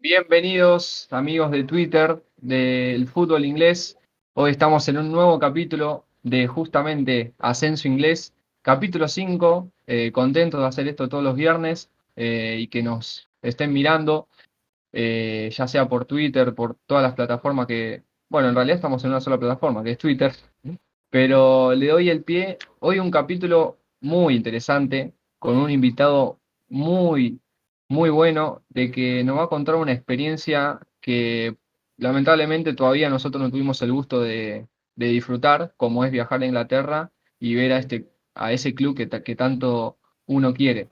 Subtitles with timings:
[0.00, 3.98] Bienvenidos amigos de Twitter del fútbol inglés.
[4.34, 9.72] Hoy estamos en un nuevo capítulo de justamente Ascenso Inglés, capítulo 5.
[9.88, 14.28] Eh, contentos de hacer esto todos los viernes eh, y que nos estén mirando,
[14.92, 19.10] eh, ya sea por Twitter, por todas las plataformas que bueno, en realidad estamos en
[19.10, 20.32] una sola plataforma, que es Twitter,
[21.10, 22.58] pero le doy el pie.
[22.80, 27.40] Hoy un capítulo muy interesante, con un invitado muy,
[27.88, 31.56] muy bueno, de que nos va a contar una experiencia que
[31.98, 37.54] lamentablemente todavía nosotros no tuvimos el gusto de, disfrutar, como es viajar a Inglaterra y
[37.54, 40.88] ver a, este, a ese club que, tanto uno quiere.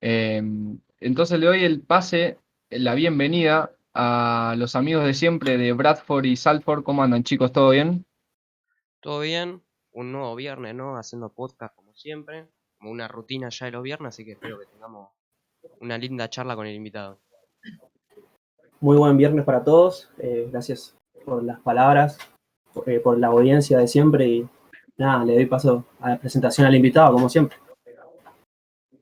[0.00, 2.38] Em, entonces le doy el pase,
[2.70, 6.82] la bienvenida a los amigos de siempre de Bradford y Salford.
[6.82, 7.52] ¿Cómo andan chicos?
[7.52, 8.04] ¿Todo bien?
[9.00, 9.62] Todo bien,
[9.92, 10.96] un nuevo viernes, ¿no?
[10.96, 14.66] Haciendo podcast como siempre, como una rutina ya de los viernes, así que espero que
[14.66, 15.10] tengamos
[15.80, 17.18] una linda charla con el invitado.
[18.80, 22.18] Muy buen viernes para todos, eh, gracias por las palabras,
[22.86, 24.48] eh, por la audiencia de siempre y
[24.96, 27.58] nada, le doy paso a la presentación al invitado, como siempre.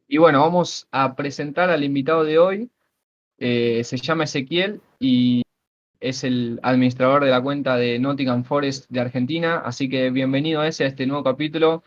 [0.06, 2.70] Y bueno, vamos a presentar al invitado de hoy.
[3.42, 5.42] Eh, se llama Ezequiel y
[5.98, 9.62] es el administrador de la cuenta de Nottingham Forest de Argentina.
[9.64, 11.82] Así que bienvenido a ese, a este nuevo capítulo.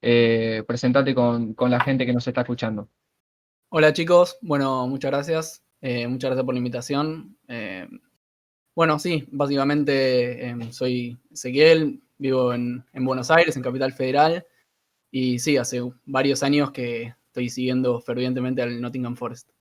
[0.00, 2.88] Eh, presentate con, la gente que nos está escuchando.
[3.68, 5.62] Hola chicos, bueno, muchas gracias.
[5.82, 7.36] Eh, muchas gracias por la invitación.
[8.74, 14.46] bueno, sí, básicamente em, soy Ezequiel, vivo en Buenos Aires, en Capital Federal.
[15.10, 19.53] Y sí, hace varios años que estoy siguiendo fervientemente al Nottingham Forest.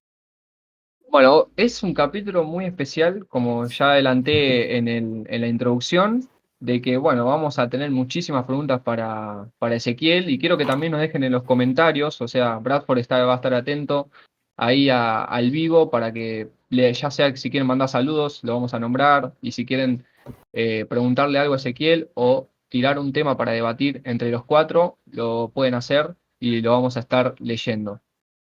[1.13, 6.27] Bueno, es un capítulo muy especial, como ya adelanté en, la introducción,
[6.59, 10.91] de que, bueno, vamos a tener muchísimas preguntas para, para Ezequiel y quiero que también
[10.91, 14.09] nos dejen en los comentarios, o sea, Bradford está, va a estar atento
[14.57, 19.35] ahí al vivo para que, ya sea si quieren mandar saludos, lo vamos a nombrar,
[19.39, 20.05] y si quieren
[20.51, 25.51] eh, preguntarle algo a Ezequiel o tirar un tema para debatir entre los cuatro, lo
[25.53, 28.01] pueden hacer y lo vamos a estar leyendo.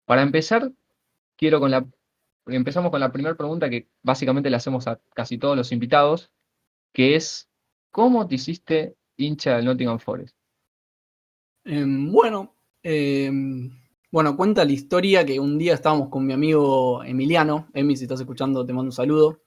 [0.07, 0.71] Para empezar,
[1.37, 1.85] quiero con la
[2.47, 6.31] empezamos con la primera pregunta que básicamente le hacemos a casi todos los invitados,
[6.93, 7.49] que es,
[7.91, 10.37] ¿cómo te hiciste hincha del Nottingham Forest?
[11.65, 13.71] Em, bueno, em,
[14.11, 18.21] bueno, cuenta la historia que un día estábamos con mi amigo Emiliano, Emi, si estás
[18.21, 19.43] escuchando, te mando un saludo,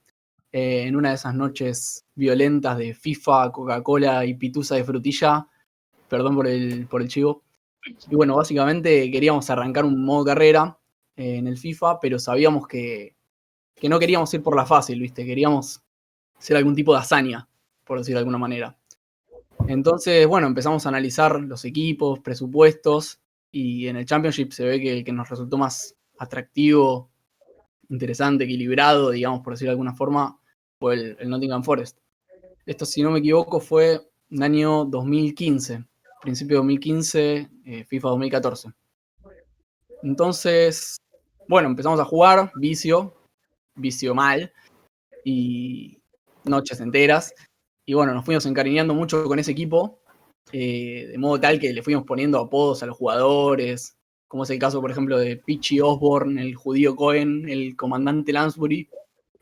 [0.52, 5.46] eh, en una de esas noches violentas de FIFA, Coca-Cola y pitusa de frutilla,
[6.08, 7.42] perdón por el, por el chivo.
[8.10, 10.78] Y bueno, básicamente queríamos arrancar un modo carrera
[11.16, 13.14] en el FIFA, pero sabíamos que,
[13.82, 15.24] no queríamos ir por la fácil, ¿viste?
[15.24, 15.82] Queríamos
[16.36, 17.48] hacer algún tipo de hazaña,
[17.84, 18.76] por decir de alguna manera.
[19.68, 24.98] Entonces, bueno, empezamos a analizar los equipos, presupuestos, y en el Championship se ve que
[24.98, 27.10] el que nos resultó más atractivo,
[27.88, 30.38] interesante, equilibrado, digamos, por decir de alguna forma,
[30.78, 31.98] fue el, Nottingham Forest.
[32.66, 34.00] Esto, si no me equivoco, fue
[34.30, 35.84] en año 2015,
[36.20, 38.72] principio de 2015, eh, FIFA 2014.
[40.02, 41.00] Entonces,
[41.48, 43.14] bueno, empezamos a jugar, vicio,
[43.74, 44.52] vicio mal,
[45.24, 45.98] y
[46.44, 47.34] noches enteras.
[47.84, 50.00] Y bueno, nos fuimos encariñando mucho con ese equipo,
[50.52, 53.96] eh, de modo tal que le fuimos poniendo apodos a los jugadores,
[54.28, 58.88] como es el caso, por ejemplo, de Pichi Osborne, el judío Cohen, el comandante Lansbury,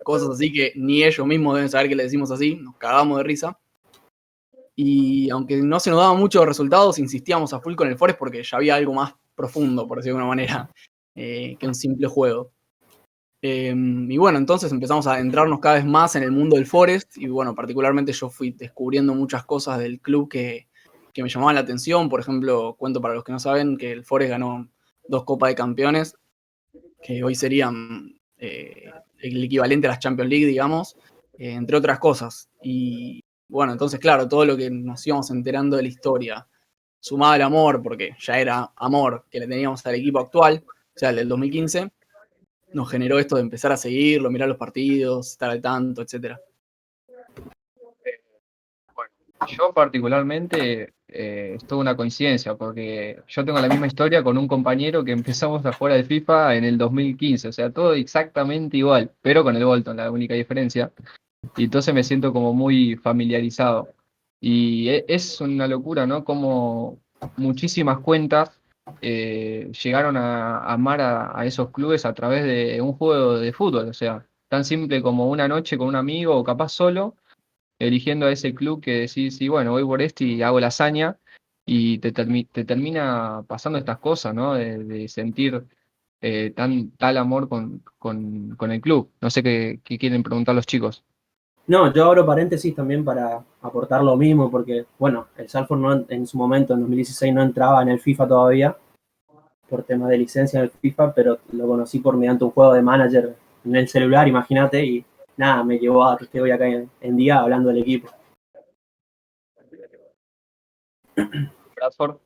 [0.02, 3.24] cosas así que ni ellos mismos deben saber que le decimos así, nos cagamos de
[3.24, 3.58] risa.
[4.76, 8.42] Y aunque no se nos daban muchos resultados, insistíamos a full con el Forest porque
[8.42, 10.70] ya había algo más profundo, por decirlo de alguna manera.
[11.14, 12.52] Eh, que un simple juego.
[13.40, 17.18] Em, y bueno, entonces empezamos a adentrarnos cada vez más en el mundo del Forest
[17.18, 20.66] y bueno, particularmente yo fui descubriendo muchas cosas del club que,
[21.16, 22.08] me llamaban la atención.
[22.08, 24.68] Por ejemplo, cuento para los que no saben que el Forest ganó
[25.06, 26.16] dos Copas de Campeones,
[27.02, 30.96] que hoy serían eh, el equivalente a las Champions League, digamos,
[31.38, 32.48] eh, entre otras cosas.
[32.62, 36.48] Y bueno, entonces claro, todo lo que nos íbamos enterando de la historia,
[36.98, 41.10] sumado al amor, porque ya era amor que le teníamos al equipo actual, o sea,
[41.10, 41.90] el del 2015,
[42.72, 46.36] nos generó esto de empezar a seguirlo, mirar los partidos, estar al tanto, etc.
[49.48, 54.48] Yo particularmente eh, es toda una coincidencia, porque yo tengo la misma historia con un
[54.48, 59.44] compañero que empezamos a jugar FIFA en el 2015, o sea, todo exactamente igual, pero
[59.44, 60.92] con el Bolton, la única diferencia.
[61.56, 63.88] Y entonces me siento como muy familiarizado.
[64.40, 66.24] Y e, es una locura, ¿no?
[66.24, 66.98] Como
[67.36, 68.50] muchísimas cuentas
[69.00, 73.94] eh, llegaron a, amar a, esos clubes a través de un juego de fútbol, o
[73.94, 77.16] sea, tan simple como una noche con un amigo o capaz solo,
[77.78, 81.18] eligiendo a ese club que decís, sí, bueno, voy por este y hago la hazaña.
[81.66, 84.54] y te, te termina pasando estas cosas, ¿no?
[84.54, 85.64] De, sentir
[86.20, 86.52] eh,
[86.98, 89.12] tal amor con, con, con el club.
[89.20, 91.04] No sé qué quieren preguntar los chicos.
[91.66, 96.26] No, yo abro paréntesis también para aportar lo mismo, porque, bueno, el Salford no, en-
[96.26, 98.76] su momento, en 2016, no entraba en el FIFA todavía,
[99.68, 102.82] por temas de licencia en el FIFA, pero lo conocí por mediante un juego de
[102.82, 103.34] manager
[103.64, 105.04] en el celular, imagínate, y
[105.38, 108.10] nada, me llevó a que esté hoy acá en, en día hablando del equipo.
[111.76, 112.18] Bradford.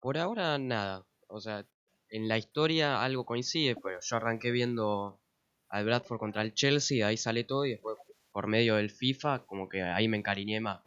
[0.00, 1.04] Por ahora nada.
[1.28, 1.64] O sea,
[2.08, 5.20] en la historia algo coincide, pero yo arranqué viendo
[5.68, 7.96] al Bradford contra el Chelsea, ahí sale todo y después
[8.32, 10.80] por medio del FIFA como que ahí me encariñé más.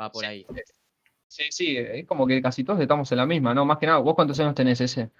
[0.00, 0.46] Va por ahí.
[1.28, 3.64] Sí, sí, es como que casi todos estamos en la misma, ¿no?
[3.64, 5.10] Más que nada, ¿vos cuántos años tenés ese?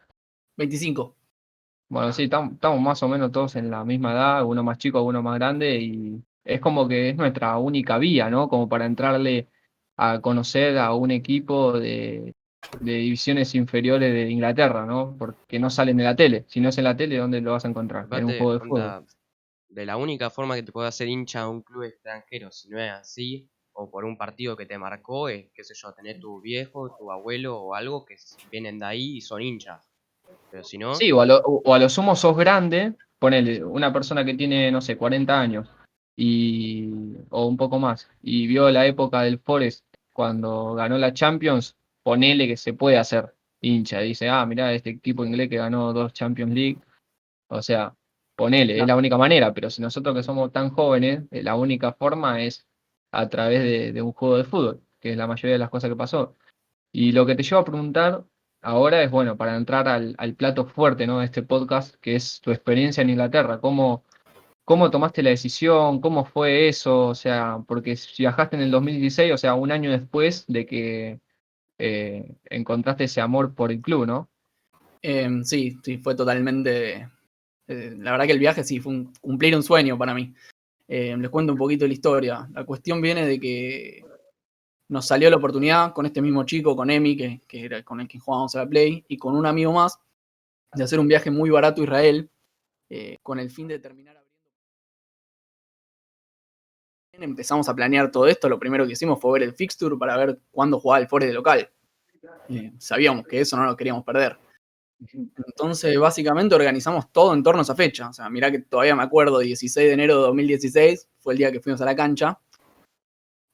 [0.56, 1.14] 25.
[1.88, 5.02] Bueno, sí, tam- estamos más o menos todos en la misma edad, uno más chico,
[5.02, 8.48] uno más grande, y es como que es nuestra única vía, ¿no?
[8.48, 9.48] Como para entrarle
[9.96, 12.34] a conocer a un equipo de,
[12.80, 15.16] de divisiones inferiores de Inglaterra, ¿no?
[15.18, 16.44] Porque no salen de la tele.
[16.48, 18.06] Si no es en la tele, ¿dónde lo vas a encontrar?
[18.12, 19.06] En un juego de fútbol.
[19.68, 22.78] de la única forma que te puede hacer hincha a un club extranjero, si no
[22.78, 26.40] es así, o por un partido que te marcó, es, qué sé yo, tener tu
[26.40, 28.16] viejo, tu abuelo o algo que
[28.50, 29.88] vienen de ahí y son hinchas.
[30.50, 33.92] Pero si no, Sí, o a lo, o a lo sumo sos grande, ponele, una
[33.92, 35.68] persona que tiene, no sé, 40 años
[36.16, 36.90] y,
[37.30, 42.46] o un poco más, y vio la época del Forest cuando ganó la Champions, ponele
[42.48, 44.00] que se puede hacer hincha.
[44.00, 46.78] Dice, ah, mirá, este equipo inglés que ganó dos Champions League.
[47.48, 47.94] O sea,
[48.36, 51.92] ponele, es la única manera, pero si nosotros que somos tan jóvenes, eh, la única
[51.92, 52.66] forma es
[53.12, 55.90] a través de, de un juego de fútbol, que es la mayoría de las cosas
[55.90, 56.36] que pasó.
[56.92, 58.24] Y lo que te llevo a preguntar
[58.62, 61.20] ahora es, bueno, para entrar al, al plato fuerte, ¿no?
[61.20, 63.60] de este podcast, que es tu experiencia en Inglaterra.
[63.60, 64.04] ¿Cómo,
[64.64, 66.00] cómo tomaste la decisión?
[66.00, 67.08] ¿Cómo fue eso?
[67.08, 71.20] O sea, porque si viajaste en el 2016, o sea, un año después de que
[71.80, 74.28] eh, encontraste ese amor por el club, ¿no?
[75.02, 77.08] Em, sí, sí, fue totalmente.
[77.68, 80.34] eh, la verdad que el viaje sí fue cumplir un sueño para mí.
[80.88, 82.48] Em, les cuento un poquito la historia.
[82.52, 84.04] La cuestión viene de que
[84.88, 88.08] nos salió la oportunidad con este mismo chico, con Emi, que, que era con el
[88.08, 89.98] que jugábamos a la Play, y con un amigo más,
[90.74, 92.30] de hacer un viaje muy barato a Israel,
[92.90, 94.19] eh, con el fin de terminar
[97.20, 98.48] Empezamos a planear todo esto.
[98.48, 101.34] Lo primero que hicimos fue ver el fixture para ver cuándo jugaba el Forest de
[101.34, 101.70] local.
[102.48, 104.38] Eh, sabíamos que eso no lo queríamos perder.
[105.12, 108.08] Entonces, básicamente organizamos todo en torno a esa fecha.
[108.08, 111.52] O sea, mirá que todavía me acuerdo, 16 de enero de 2016 fue el día
[111.52, 112.38] que fuimos a la cancha.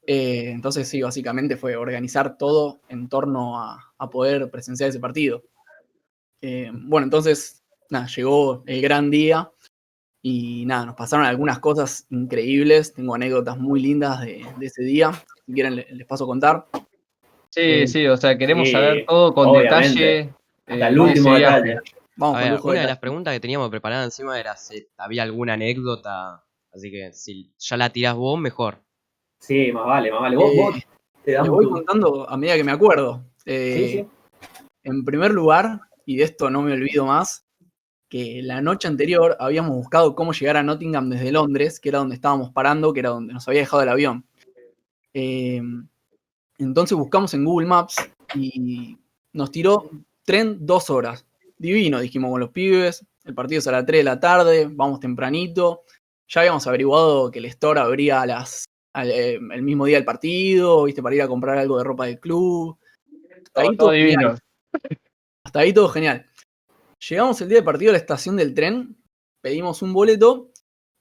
[0.05, 5.43] Eh, entonces, sí, básicamente fue organizar todo en torno a, a poder presenciar ese partido.
[6.41, 9.51] Eh, bueno, entonces, nada, llegó el gran día
[10.29, 12.93] y nada, nos pasaron algunas cosas increíbles.
[12.93, 15.11] Tengo anécdotas muy lindas de, de ese día.
[15.45, 16.65] Si quieren, le- les paso a contar.
[17.49, 17.87] Sí, Sí.
[17.87, 20.33] sí, o sea, queremos saber todo con detalle.
[20.67, 21.79] Hasta eh, el de último detalle.
[22.17, 24.85] Vamos a con ver, una de de las preguntas que teníamos preparada encima era si
[24.97, 26.43] había alguna anécdota.
[26.73, 28.79] Así que si ya la tirás vos, mejor.
[29.39, 30.35] Sí, más vale, más vale.
[30.35, 30.75] Vos, Eh, vos
[31.23, 33.23] te damos voy tu- contando a medida que me acuerdo.
[33.45, 34.07] Eh, Sí, sí.
[34.83, 37.45] En primer lugar, y de esto no me olvido más,
[38.09, 42.15] que la noche anterior habíamos buscado cómo llegar a Nottingham desde Londres, que era donde
[42.15, 44.25] estábamos parando, que era donde nos había dejado el avión.
[45.13, 45.61] Eh,
[46.57, 47.97] entonces buscamos en Google Maps
[48.35, 48.97] y
[49.33, 49.89] nos tiró
[50.23, 51.25] tren dos horas.
[51.57, 53.05] Divino, dijimos con los pibes.
[53.25, 55.83] El partido es a las 3 de la tarde, vamos tempranito.
[56.29, 60.05] Ya habíamos averiguado que el store abría a las, al- eh, el mismo día del
[60.05, 62.77] partido, viste, para ir a comprar algo de ropa del club.
[63.45, 64.09] Hasta ahí Todo, todo todo genial.
[64.19, 64.35] divino.
[65.43, 66.25] Hasta ahí todo genial.
[66.99, 68.95] Llegamos el día del partido a la estación del tren,
[69.41, 70.49] pedimos un boleto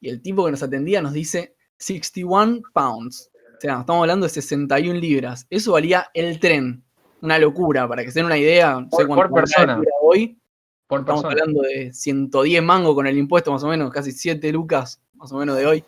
[0.01, 3.31] y el tipo que nos atendía nos dice 61 pounds.
[3.57, 5.47] O sea, estamos hablando de 61 libras.
[5.49, 6.83] Eso valía el tren.
[7.23, 8.75] Una locura, para que se den una idea.
[8.75, 9.81] No sé Por- cuánto por persona.
[10.03, 10.39] hoy.
[10.87, 11.41] Por Estamos persona.
[11.43, 15.39] hablando de 110 mangos con el impuesto más o menos, casi 7 lucas más o
[15.39, 15.85] menos de hoy.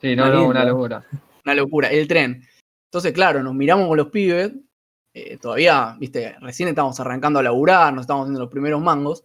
[0.00, 1.06] Sí, no, no, una locura.
[1.44, 2.42] Una locura, el tren.
[2.90, 4.52] Entonces, claro, nos miramos con los pibes.
[5.18, 9.24] Eh, todavía, viste, recién estábamos arrancando a laburar, nos estábamos haciendo los primeros mangos.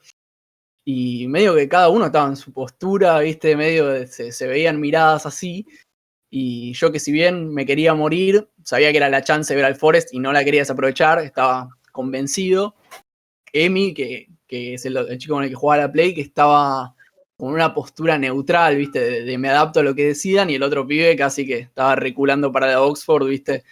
[0.85, 4.79] Y medio que cada uno estaba en su postura, viste, medio de- se, se veían
[4.79, 5.67] miradas así.
[6.29, 9.65] Y yo que si bien me quería morir, sabía que era la chance de ver
[9.65, 12.75] al Forest y no la quería desaprovechar, estaba convencido.
[13.53, 16.95] Emi, que, que es el, el chico con el que jugaba la Play, que estaba
[17.35, 20.63] con una postura neutral, viste, de, de me adapto a lo que decidan, y el
[20.63, 23.63] otro pibe casi que estaba reculando para la Oxford, viste,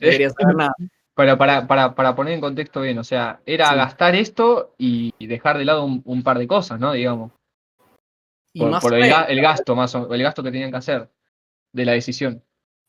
[0.00, 0.74] no quería saber nada.
[1.14, 3.74] Pero para, para, para poner en contexto bien, o sea, era Sí.
[3.76, 6.92] gastar esto y dejar de lado un, un par de cosas, ¿no?
[6.92, 7.32] Digamos.
[8.54, 11.10] Y Por, más por el, el gasto, más o- el gasto que tenían que hacer
[11.72, 12.42] de la decisión.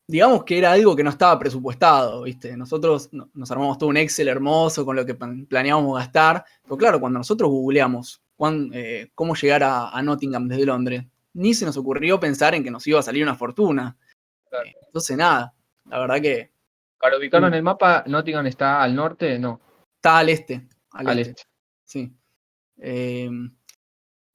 [0.06, 2.54] digamos que era algo que no estaba presupuestado, ¿viste?
[2.58, 6.76] Nosotros no- nos armamos todo un Excel hermoso con lo que plan- planeábamos gastar, pero
[6.76, 11.04] claro, cuando nosotros googleamos cuán- eh, cómo llegar a, a Nottingham desde Londres,
[11.34, 13.96] ni se nos ocurrió pensar en que nos iba a salir una fortuna.
[14.50, 14.68] Claro.
[14.86, 15.54] Entonces, nada,
[15.88, 16.50] la verdad que
[16.98, 17.52] Para ubicarlo Mm.
[17.52, 19.60] en el mapa, Nottingham está al norte, no,
[19.96, 20.66] está al este.
[20.92, 21.30] Al, al este.
[21.32, 21.42] este.
[21.84, 22.12] Sí.
[22.78, 23.30] Eh,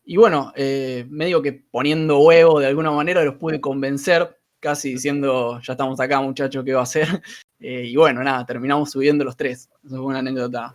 [0.05, 5.59] y bueno, eh, medio que poniendo huevo de alguna manera los pude convencer, casi diciendo,
[5.61, 7.07] ya estamos acá muchachos, ¿qué va a hacer?
[7.61, 9.69] Eh, y bueno, nada, terminamos subiendo los tres.
[9.83, 10.73] Eso fue una anécdota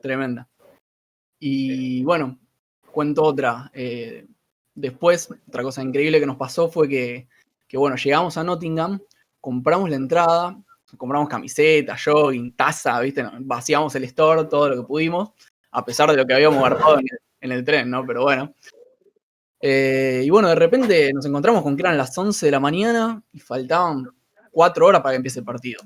[0.00, 0.48] tremenda.
[1.38, 2.40] Y bueno,
[2.90, 3.70] cuento otra.
[3.72, 4.26] eh,
[4.74, 7.28] después, otra cosa increíble que nos pasó fue que,
[7.68, 8.98] que, bueno, llegamos a Nottingham,
[9.40, 10.60] compramos la entrada,
[10.96, 13.24] compramos camiseta, jogging, taza, ¿viste?
[13.40, 15.32] Vaciamos el store, todo lo que pudimos
[15.74, 18.06] a pesar de lo que habíamos guardado en el, en el tren, ¿no?
[18.06, 18.54] Pero bueno.
[19.60, 23.22] Eh, y bueno, de repente nos encontramos con que eran las 11 de la mañana
[23.32, 24.08] y faltaban
[24.52, 25.82] cuatro horas para que empiece el partido.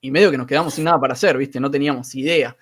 [0.00, 1.58] Y medio que nos quedamos sin nada para hacer, ¿viste?
[1.58, 2.56] No teníamos idea.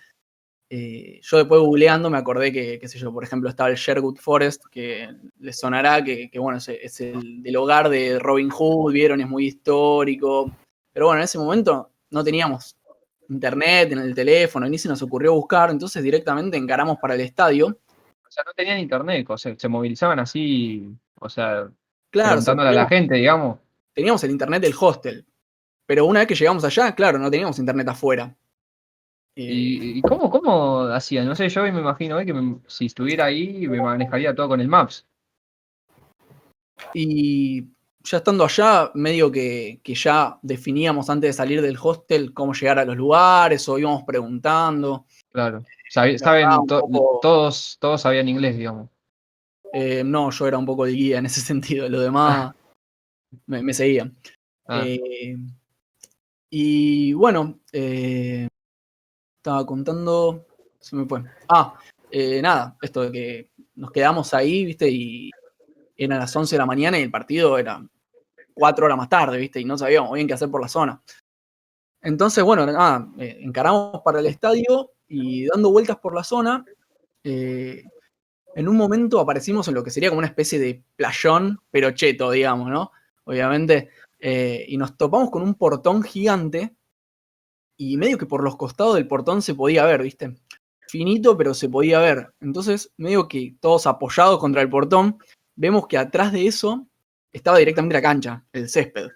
[0.71, 4.17] Eh, yo después googleando me acordé que, qué sé yo, por ejemplo, estaba el Sherwood
[4.17, 8.93] Forest, que les sonará que, que, bueno, es, es el del hogar de Robin Hood,
[8.93, 10.51] vieron, es muy histórico.
[10.93, 12.77] Pero bueno, en ese momento no teníamos
[13.29, 17.67] internet en el teléfono, ni se nos ocurrió buscar, entonces directamente encaramos para el estadio.
[17.69, 20.89] O sea, no tenían internet, o sea, se movilizaban así,
[21.21, 21.69] o sea,
[22.11, 23.59] Claro, preguntándole a la gente, digamos.
[23.93, 25.25] Teníamos el internet del hostel,
[25.87, 28.35] pero una vez que llegamos allá, claro, no teníamos internet afuera.
[29.37, 31.27] Eh, ¿Y, y cómo, cómo hacían?
[31.27, 34.61] No sé, yo me imagino eh, que me- si estuviera ahí me manejaría todo con
[34.61, 35.07] el Maps.
[36.95, 37.67] Y
[38.05, 42.79] ya estando allá, medio que, que ya definíamos antes de salir del hostel cómo llegar
[42.79, 45.05] a los lugares o íbamos preguntando.
[45.33, 45.63] Claro.
[45.91, 48.89] Sabi- saben, Ah, un to- poco- todos, todos sabían inglés, digamos.
[49.73, 51.41] Eh, no, yo era un poco el guía en ese
[51.81, 52.55] sentido, los demás
[53.47, 54.17] me, me seguían.
[54.67, 55.37] Ah, Eh,
[56.51, 58.49] y bueno, eh,
[59.39, 60.47] estaba contando,
[60.81, 61.23] se me fue.
[61.49, 61.75] Ah,
[62.43, 65.31] nada, esto de que nos quedamos ahí, viste, y
[66.05, 67.85] eran las 11 de la mañana y el partido era
[68.55, 71.03] cuatro horas más tarde, viste, y no sabíamos bien qué hacer por la zona.
[72.03, 76.65] Entonces, bueno, nada, eh, encaramos para el estadio y dando vueltas por la zona,
[77.25, 77.85] eh,
[78.55, 82.31] en un momento aparecimos en lo que sería como una especie de playón, pero cheto,
[82.31, 82.91] digamos, ¿no?
[83.25, 83.91] Obviamente.
[84.19, 86.75] eh, y nos topamos con un portón gigante
[87.79, 90.35] y medio que por los costados del portón se podía ver, ¿viste?
[90.89, 92.35] Finito, pero se podía ver.
[92.41, 95.19] Entonces, medio que todos apoyados contra el portón,
[95.61, 96.87] vemos que atrás de eso
[97.31, 99.11] estaba directamente la cancha, el césped.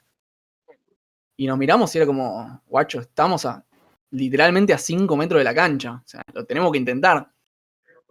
[1.38, 3.64] Y nos miramos y era como, guacho, estamos a
[4.10, 6.02] literalmente a 5 metros de la cancha.
[6.04, 7.30] O sea, lo tenemos que intentar.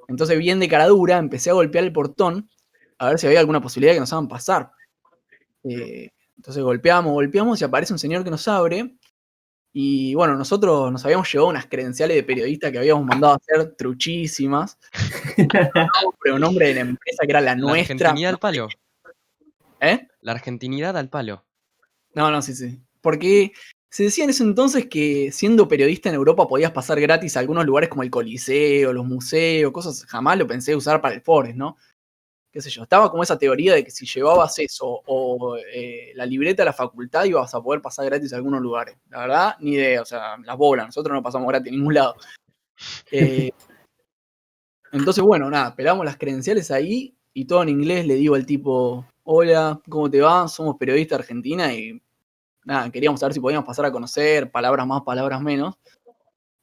[0.08, 2.50] Entonces, bien de cara dura, empecé a golpear el portón
[2.98, 4.72] a ver si había alguna posibilidad que nos hagan pasar.
[5.64, 8.96] Eh, entonces golpeamos, golpeamos y aparece un señor que nos abre.
[9.76, 13.74] Y bueno, nosotros nos habíamos llevado unas credenciales de periodista que habíamos mandado a hacer
[13.76, 14.78] truchísimas.
[16.22, 17.94] Pero un nombre de la empresa que era la La nuestra.
[17.96, 18.68] argentinidad al palo.
[19.82, 20.08] ¿Eh?
[20.22, 21.44] La argentinidad al palo.
[22.14, 22.80] No, no, sí, sí.
[23.02, 23.52] Porque
[23.90, 27.66] se decía en ese entonces que siendo periodista en Europa podías pasar gratis a algunos
[27.66, 30.06] lugares como el Coliseo, los museos, cosas.
[30.06, 31.78] Jamás lo pensé usar para el Forest, ¿no?
[32.54, 32.84] Qué sé yo.
[32.84, 36.74] Estaba como esa teoría de que si llevabas eso o eh, la libreta de la
[36.74, 38.96] facultad ibas a poder pasar gratis a algunos lugares.
[39.10, 40.04] La verdad, ni idea.
[40.04, 40.86] O sea, las bolas.
[40.86, 42.16] Nosotros no pasamos gratis en ningún lado.
[43.12, 43.52] Eh,
[44.92, 49.06] entonces, bueno, nada, pelamos las credenciales ahí y todo en inglés le digo al tipo,
[49.24, 50.48] hola, ¿cómo te va?
[50.48, 52.02] Somos periodistas Argentina y
[52.66, 55.76] nada, queríamos saber si podíamos pasar a conocer, palabras más, palabras menos.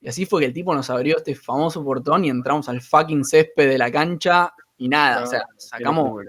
[0.00, 3.24] Y así fue que el tipo nos abrió este famoso portón y entramos al fucking
[3.24, 6.24] césped de la cancha y nada, o sea, sacamos,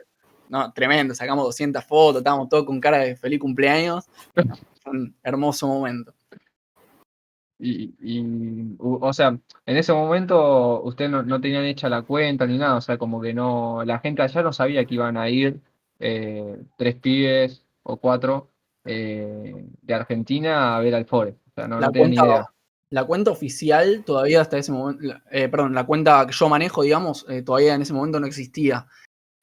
[0.49, 4.05] no, tremendo, sacamos 200 fotos, estábamos todos con cara de feliz cumpleaños.
[4.85, 6.13] Un hermoso momento.
[7.59, 9.27] Y, y, o sea,
[9.65, 13.21] en ese momento ustedes no, no tenían hecha la cuenta ni nada, o sea, como
[13.21, 15.59] que no, la gente allá no sabía que iban a ir
[15.99, 18.47] eh, tres pibes o cuatro
[18.83, 21.37] eh, de Argentina a ver al Forest.
[21.49, 22.51] O sea, no, La no tenían ni cuenta- idea.
[22.91, 27.25] La cuenta oficial todavía hasta ese momento, eh, perdón, la cuenta que yo manejo, digamos,
[27.29, 28.85] eh, todavía en ese momento no existía.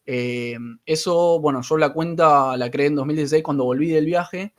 [0.04, 4.54] Eh, eso, bueno, yo la cuenta la creé en 2016 cuando volví del viaje.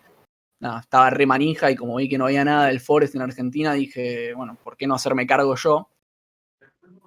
[0.60, 4.34] Estaba re manija y como vi que no había nada del Forest en Argentina, dije,
[4.34, 5.90] bueno, ¿por qué no hacerme cargo yo?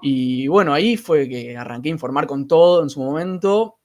[0.00, 3.78] Y bueno, ahí fue que arranqué a informar con todo en su momento.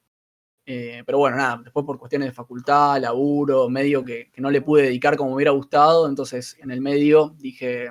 [0.69, 4.61] Eh, pero bueno, nada, después por cuestiones de facultad, laburo, medio que, que no le
[4.61, 7.89] pude dedicar como me hubiera gustado, entonces en el medio dije,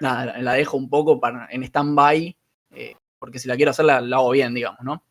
[0.00, 2.36] nada, la, dejo un poco para, en stand-by,
[2.72, 5.02] eh, porque si la quiero hacer la, la hago bien, digamos, ¿no?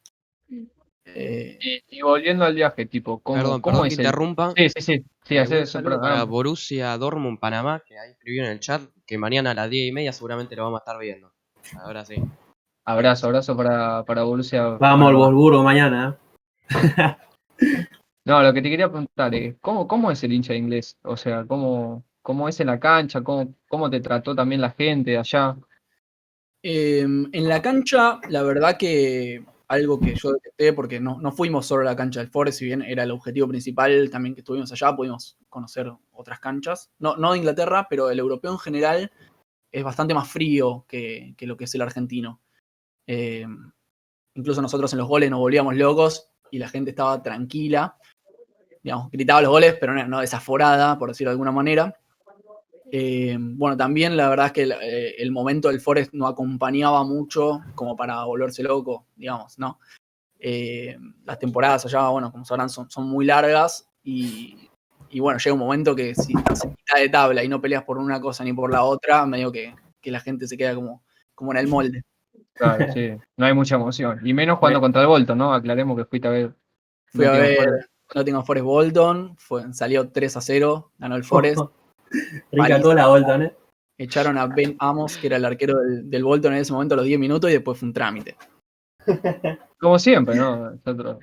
[1.05, 4.53] Eh, Y, y volviendo al viaje, tipo, ¿cómo, Perdón, cómo perdón es que el- interrumpa.
[4.55, 5.05] Sí, sí, sí.
[5.25, 9.17] Sí, Eh, hacer eso, para Borussia Dortmund Panamá, que ahí escribió en el chat que
[9.17, 11.31] mañana a las 10 y media seguramente lo vamos a estar viendo.
[11.83, 12.15] Ahora sí.
[12.85, 14.77] Abrazo, abrazo para, para Borussia.
[14.79, 15.15] Vamos al.
[15.15, 16.15] Wolfsburgo mañana.
[16.15, 16.28] ¿eh?
[18.25, 20.99] No, lo que te quería preguntar es, ¿cómo, cómo es el hincha inglés?
[21.01, 23.23] O sea, ¿cómo, cómo es en la cancha?
[23.23, 25.57] ¿Cómo, cómo te trató también la gente de allá?
[26.61, 31.65] Eh, en la cancha, la verdad que algo que yo detecté, porque no, no fuimos
[31.65, 34.71] solo a la cancha del Forest, si bien era el objetivo principal también que estuvimos
[34.71, 36.91] allá, pudimos conocer otras canchas.
[36.99, 39.11] No, no de Inglaterra, pero el europeo en general
[39.71, 42.41] es bastante más frío que, que lo que es el argentino.
[43.07, 43.47] Eh,
[44.35, 47.95] incluso nosotros en los goles nos volvíamos locos y la gente estaba tranquila.
[48.83, 51.95] Digamos, gritaba los goles, pero no, desaforada, por decirlo de alguna manera.
[52.91, 57.03] Eh, bueno, también la verdad es que el, eh, el momento del Forest no acompañaba
[57.03, 59.79] mucho como para volverse loco, digamos, ¿no?
[60.39, 64.69] Eh, las temporadas allá, bueno, como sabrán, son, son muy largas y,
[65.09, 67.83] y bueno, llega un momento que si estás en mitad de tabla y no peleas
[67.83, 71.03] por una cosa ni por la otra, medio que, que la gente se queda como,
[71.35, 72.03] como en el molde.
[72.59, 74.19] Claro, sí, no hay mucha emoción.
[74.23, 75.53] Y menos cuando contra el Bolton, ¿no?
[75.53, 76.53] Aclaremos que fuiste a ver.
[77.05, 77.89] Fui a ver.
[78.13, 81.61] Nottingham Forest Bolton, fue, salió 3 a 0, ganó el Forest.
[82.51, 83.55] Rica cola, Bolton, ¿eh?
[83.97, 86.97] Echaron a Ben Amos, que era el arquero del, del Bolton en ese momento, a
[86.97, 88.35] los 10 minutos y después fue un trámite.
[89.79, 90.71] Como siempre, ¿no?
[90.71, 91.19] Nosotros-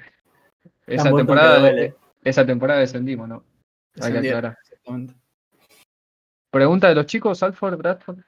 [0.87, 3.37] esa Bolton temporada, esa descendimos, ¿no?
[3.37, 4.59] Hay que Descendieron, aclarar.
[4.63, 5.15] exactamente.
[6.51, 8.19] Pregunta de los chicos, Alford, Bradford.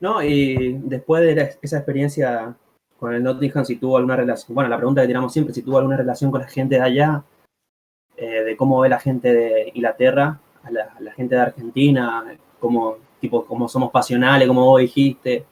[0.00, 2.54] No, y después de esa experiencia
[2.98, 5.78] con el Nottingham, si tuvo alguna relación, bueno, la pregunta que tiramos siempre, si tuvo
[5.78, 7.24] alguna relación con la gente de allá,
[8.16, 12.24] eh, de cómo ve la gente de Inglaterra, a la, a la gente de Argentina,
[12.58, 15.44] cómo, tipo, cómo somos pasionales, como vos dijiste,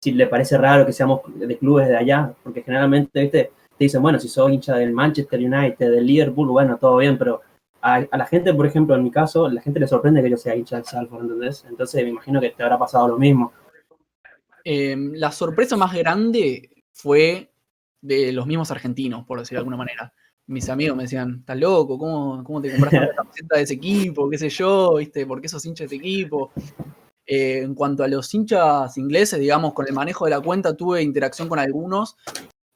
[0.00, 4.02] si le parece raro que seamos de clubes de allá, porque generalmente, viste, te dicen,
[4.02, 7.40] bueno, si sos hincha del Manchester United, del Liverpool, bueno, todo bien, pero
[7.80, 10.36] a, a la gente, por ejemplo, en mi caso, la gente le sorprende que yo
[10.36, 11.64] sea hincha del Salford, ¿entendés?
[11.68, 13.52] Entonces me imagino que te habrá pasado lo mismo.
[14.64, 17.52] Eh, la sorpresa más grande fue
[18.00, 20.12] de los mismos argentinos, por decirlo de alguna manera.
[20.46, 24.28] Mis amigos me decían, estás loco, ¿cómo, cómo te compraste la camiseta de ese equipo?
[24.28, 24.96] ¿Qué sé yo?
[24.96, 25.24] ¿Viste?
[25.24, 26.52] ¿Por qué sos hincha de equipo?
[27.24, 31.02] Eh, en cuanto a los hinchas ingleses, digamos, con el manejo de la cuenta tuve
[31.02, 32.16] interacción con algunos,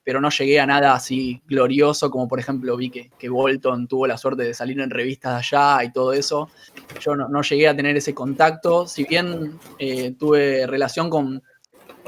[0.05, 4.07] pero no llegué a nada así glorioso, como por ejemplo vi que, que Bolton tuvo
[4.07, 6.49] la suerte de salir en revistas de allá y todo eso.
[7.01, 11.43] Yo no, no llegué a tener ese contacto, si bien eh, tuve relación con,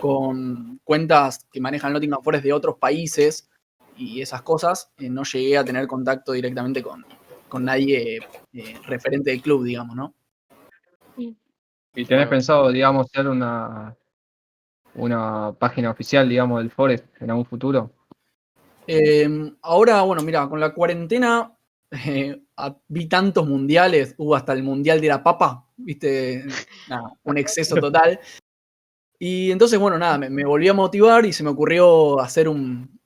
[0.00, 3.48] con cuentas que manejan Nottingham Forest de otros países
[3.96, 7.04] y esas cosas, eh, no llegué a tener contacto directamente con,
[7.48, 8.18] con nadie
[8.52, 10.14] eh, referente del club, digamos, ¿no?
[11.16, 12.30] ¿Y tenés Bueno.
[12.30, 13.96] pensado, digamos, ser una,
[14.94, 17.90] una página oficial, digamos, del Forest en algún futuro?
[18.87, 19.28] Eh,
[19.62, 21.52] ahora, bueno, mira, con la cuarentena
[21.90, 22.40] eh,
[22.88, 26.44] vi tantos mundiales, hubo hasta el mundial de la papa, viste,
[26.88, 28.20] Nada, un exceso total.
[29.18, 33.00] Y entonces, bueno, nada, me, me a motivar y se me ocurrió hacer un,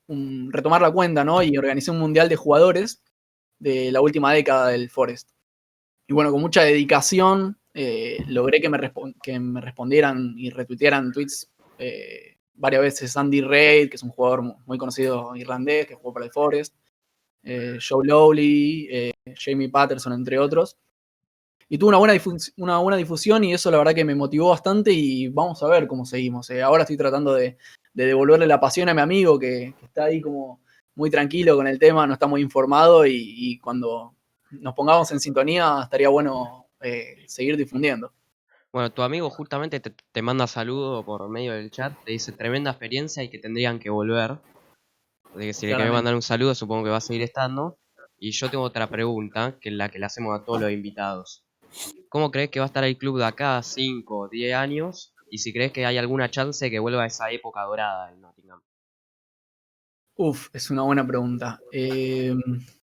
[0.51, 1.41] retomar la cuenta, ¿no?
[1.41, 3.01] Y organicé un mundial de jugadores
[3.59, 5.29] de la última década del Forest.
[6.07, 8.79] Y bueno, con mucha dedicación eh, logré que me,
[9.23, 14.43] que me respondieran y retuitearan tweets eh, varias veces Andy Reid, que es un jugador
[14.43, 16.75] mu- muy conocido irlandés, que jugó para el Forest,
[17.43, 18.87] eh, Joe Lowley,
[19.37, 20.77] Jamie Patterson, entre otros.
[21.73, 22.13] Y tuvo una buena,
[22.57, 25.87] una buena difusión y eso la verdad que me motivó bastante y vamos a ver
[25.87, 26.47] cómo seguimos.
[26.51, 26.61] eh.
[26.61, 27.57] Ahora estoy tratando de,
[27.95, 30.61] de devolverle la pasión a mi amigo que, que está ahí como
[30.93, 34.13] muy tranquilo con el tema, no está muy informado y, y cuando
[34.51, 38.13] nos pongamos en sintonía estaría bueno eh, seguir difundiendo.
[38.71, 42.69] Bueno, tu amigo justamente te, te manda saludo por medio del chat, te dice tremenda
[42.69, 44.37] experiencia y que tendrían que volver.
[45.33, 47.79] Así que si le querés mandar un saludo, supongo que va a seguir estando.
[48.19, 51.43] Y yo tengo otra pregunta, que es la que le hacemos a todos los invitados.
[52.09, 55.13] ¿Cómo crees que va a estar el club de acá a 5 o 10 años?
[55.29, 58.61] Y si crees que hay alguna chance que vuelva a esa época dorada del Nottingham.
[60.15, 61.59] Uf, es una buena pregunta.
[61.71, 62.35] Eh,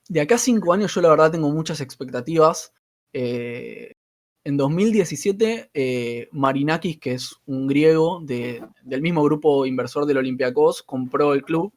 [0.08, 2.72] de acá a cinco años yo la verdad tengo muchas expectativas.
[3.12, 3.92] Eh,
[4.44, 10.82] en 2017, eh, Marinakis, que es un griego de- del mismo grupo inversor del Olympiacos,
[10.84, 11.72] compró el club.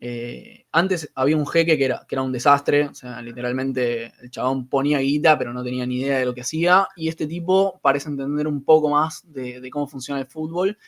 [0.00, 4.30] Eh, antes había un jeque que era, que era un desastre, o sea, literalmente el
[4.30, 6.88] chabón ponía guita, pero no tenía ni idea de lo que hacía.
[6.96, 10.78] Y este tipo parece entender un poco más de, cómo funciona el fútbol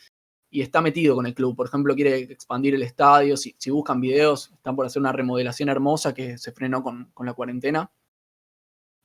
[0.50, 1.56] y está metido con el club.
[1.56, 3.36] Por ejemplo, quiere expandir el estadio.
[3.36, 7.34] Si, buscan videos, están por hacer una remodelación hermosa que se frenó con, con la
[7.34, 7.90] cuarentena.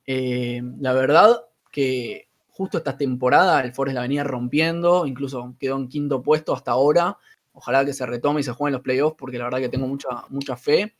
[0.06, 1.42] Eh, la verdad
[1.72, 6.70] que justo esta temporada el Forest la venía rompiendo, incluso quedó en quinto puesto hasta
[6.70, 7.18] ahora.
[7.58, 10.08] Ojalá que se retome y se jueguen los playoffs, porque la verdad que tengo mucha,
[10.28, 10.94] mucha fe.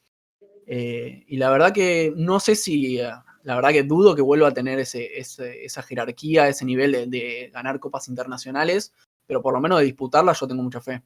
[0.66, 3.11] Eh, y la verdad que no sé si, eh,
[3.42, 7.79] la verdad que dudo que vuelva a tener ese, esa jerarquía, ese nivel de, ganar
[7.79, 8.95] copas internacionales,
[9.27, 11.03] pero por lo menos de disputarla yo tengo mucha fe.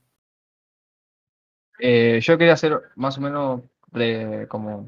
[1.81, 3.63] Eh, yo quería hacer más o menos
[4.47, 4.87] como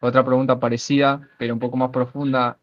[0.00, 2.60] otra pregunta parecida, pero un poco más profunda.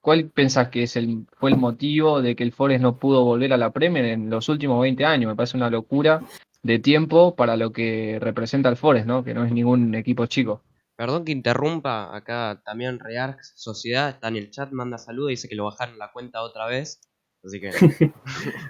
[0.00, 3.52] ¿cuál pensás que es el, fue el motivo de que el Forest no pudo volver
[3.52, 5.28] a la Premier en los últimos 20 años?
[5.28, 6.22] Me parece una locura
[6.62, 9.24] de tiempo para lo que representa el Forest, ¿no?
[9.24, 10.62] Que no es ningún equipo chico.
[10.96, 15.54] Perdón que interrumpa, acá también Rearx Sociedad está en el chat, manda saludos, dice que
[15.56, 17.00] lo bajaron la cuenta otra vez.
[17.44, 17.70] Así que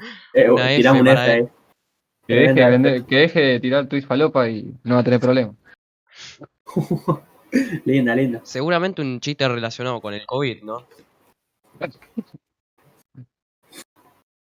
[0.34, 1.48] Eh, Una F tiramos un F ahí.
[2.26, 5.20] Que deje, de vender- que deje de tirar tweets falopa y no va a tener
[5.20, 5.54] problema.
[7.84, 8.40] linda, linda.
[8.44, 10.86] seguramente un chiste relacionado con el COVID, ¿no?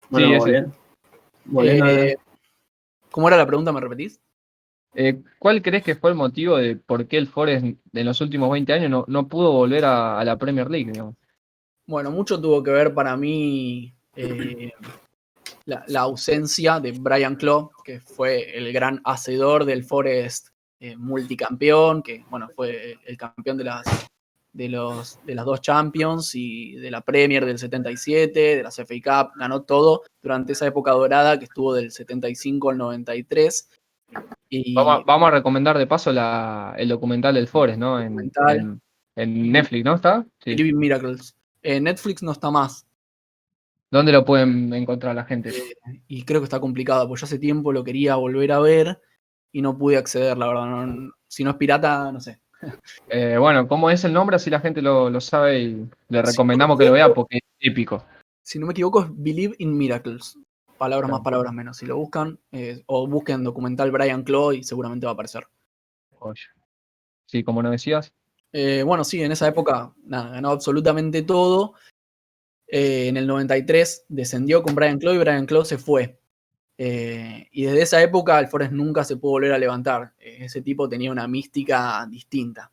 [0.09, 0.65] Bueno, ese.
[1.45, 1.87] volviendo.
[1.87, 2.17] Eh,
[3.11, 3.71] ¿Cómo era la pregunta?
[3.71, 4.19] ¿Me repetís?
[4.93, 8.51] Eh, ¿cuál crees que fue el motivo de por qué el Forest en los últimos
[8.51, 10.91] 20 años no, no pudo volver a, a la Premier League?
[10.91, 11.15] digamos?
[11.85, 14.71] Bueno, mucho tuvo que ver para mí eh,
[15.65, 22.01] la, la ausencia de Brian Clough, que fue el gran hacedor del Forest eh, multicampeón,
[22.01, 23.85] que bueno, fue el campeón de las,
[24.53, 28.95] de, los, de las dos Champions y de la Premier del 77, de las FA
[29.03, 33.69] Cup, ganó todo durante esa época dorada que estuvo del 75 al 93.
[34.49, 38.01] Y, Vamos, a- vamos a recomendar de paso la, el documental del Forest, ¿no?
[38.01, 38.17] En,
[38.49, 38.81] en-
[39.15, 39.95] en Netflix, ¿no?
[39.95, 40.25] ¿Está?
[40.43, 40.55] Sí.
[40.55, 41.35] Living Miracles.
[41.61, 42.85] Eh, Netflix no está más.
[43.89, 45.51] ¿Dónde lo pueden encontrar la gente?
[46.07, 49.01] y creo que está complicado, porque yo hace tiempo lo quería volver a ver
[49.51, 50.65] y no pude acceder, la verdad.
[50.65, 52.39] no- si no es pirata, no sé.
[53.09, 54.35] Eh, bueno, ¿cómo es el nombre?
[54.35, 58.05] Así la gente lo, lo sabe y le recomendamos que lo vea porque es épico.
[58.41, 60.37] Si no me equivoco, es Believe in Miracles.
[60.77, 61.77] Palabras más, palabras menos.
[61.77, 65.47] Si lo buscan, eh, o busquen documental Brian Clough y seguramente va a aparecer.
[66.19, 66.41] Oye.
[67.27, 68.11] Sí, como nos decías.
[68.51, 71.73] Eh, bueno, sí, en esa época, nada, ganó absolutamente todo.
[72.67, 76.20] En el 93 descendió con Brian Clough y Brian Clough se fue.
[76.83, 80.13] Eh, y desde esa época el Forest nunca se pudo volver a levantar.
[80.17, 82.71] Ese tipo tenía una mística distinta.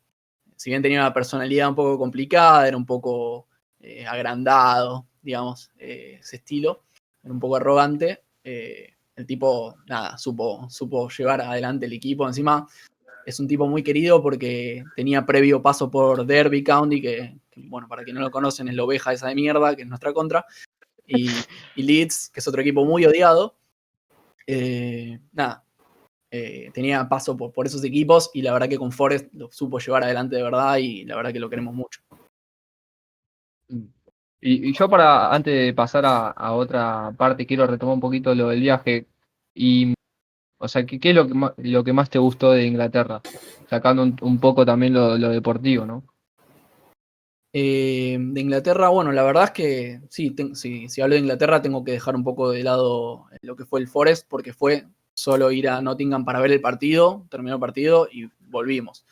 [0.55, 3.45] Si bien tenía una personalidad un poco complicada, era un poco
[3.79, 6.85] eh, agrandado, digamos, eh, ese estilo,
[7.23, 8.23] era un poco arrogante.
[8.43, 12.25] el tipo, nada, supo, supo llevar adelante el equipo.
[12.25, 12.67] Encima,
[13.27, 18.03] es un tipo muy querido porque tenía previo paso por Derby County, que, bueno, para
[18.03, 20.47] quien no lo conocen, es la oveja esa de mierda, que es nuestra contra,
[21.05, 21.29] y
[21.75, 23.59] Leeds, que es otro equipo muy odiado.
[24.51, 25.63] Eh, nada,
[26.31, 30.03] eh, tenía paso por, esos equipos y la verdad que con Forest lo supo llevar
[30.03, 32.01] adelante de verdad y la verdad que lo queremos mucho.
[34.41, 38.49] Y, y yo para, antes de pasar a, otra parte, quiero retomar un poquito lo
[38.49, 39.05] del viaje.
[39.53, 39.93] Y,
[40.57, 43.21] o sea, ¿qué, qué es lo que más, lo que más te gustó de Inglaterra?
[43.69, 46.08] Sacando un, poco también lo deportivo, ¿no?
[47.51, 51.93] Eh, de Inglaterra, bueno, la verdad es que sí, si hablo de Inglaterra tengo que
[51.93, 54.85] dejar un poco de lado lo que fue el Forest, porque fue
[55.19, 59.05] solo ir a Nottingham para ver el partido, terminó el partido y volvimos.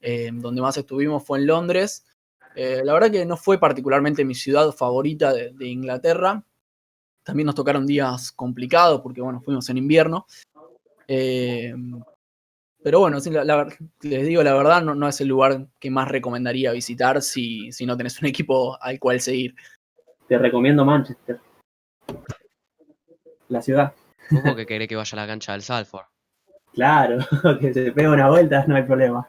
[0.00, 2.06] Eh, donde más estuvimos fue en Londres.
[2.54, 6.42] Eh, la verdad que no fue particularmente mi ciudad favorita de, Inglaterra.
[7.22, 10.26] También nos tocaron días complicados porque, bueno, fuimos en invierno.
[11.06, 11.74] Eh,
[12.82, 13.66] pero bueno, sí, la- la
[14.02, 17.86] les digo la verdad, no, no es el lugar que más recomendaría visitar si, si
[17.86, 19.54] no tenés un equipo al cual seguir.
[20.28, 21.40] Te recomiendo Manchester.
[23.48, 23.92] La ciudad.
[24.32, 26.06] Ojo que querés que vaya a la cancha del Salford.
[26.72, 27.18] Claro,
[27.60, 29.28] que se pega una vuelta, no hay problema.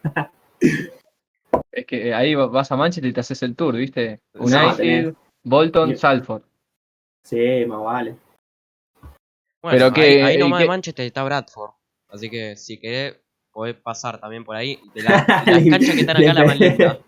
[1.71, 4.19] Es que ahí va- vas a Manchester y te haces el tour, ¿viste?
[4.35, 6.43] United, Bolton, Yo- Salford.
[7.23, 8.15] Sí, más vale.
[9.63, 11.71] Bueno, Pero ahí, que- ahí y nomás que- de Manchester está Bradford.
[12.09, 13.20] Así que si querés,
[13.51, 14.79] podés pasar también por ahí.
[14.93, 16.99] De, la- de las canchas que están acá, la más linda.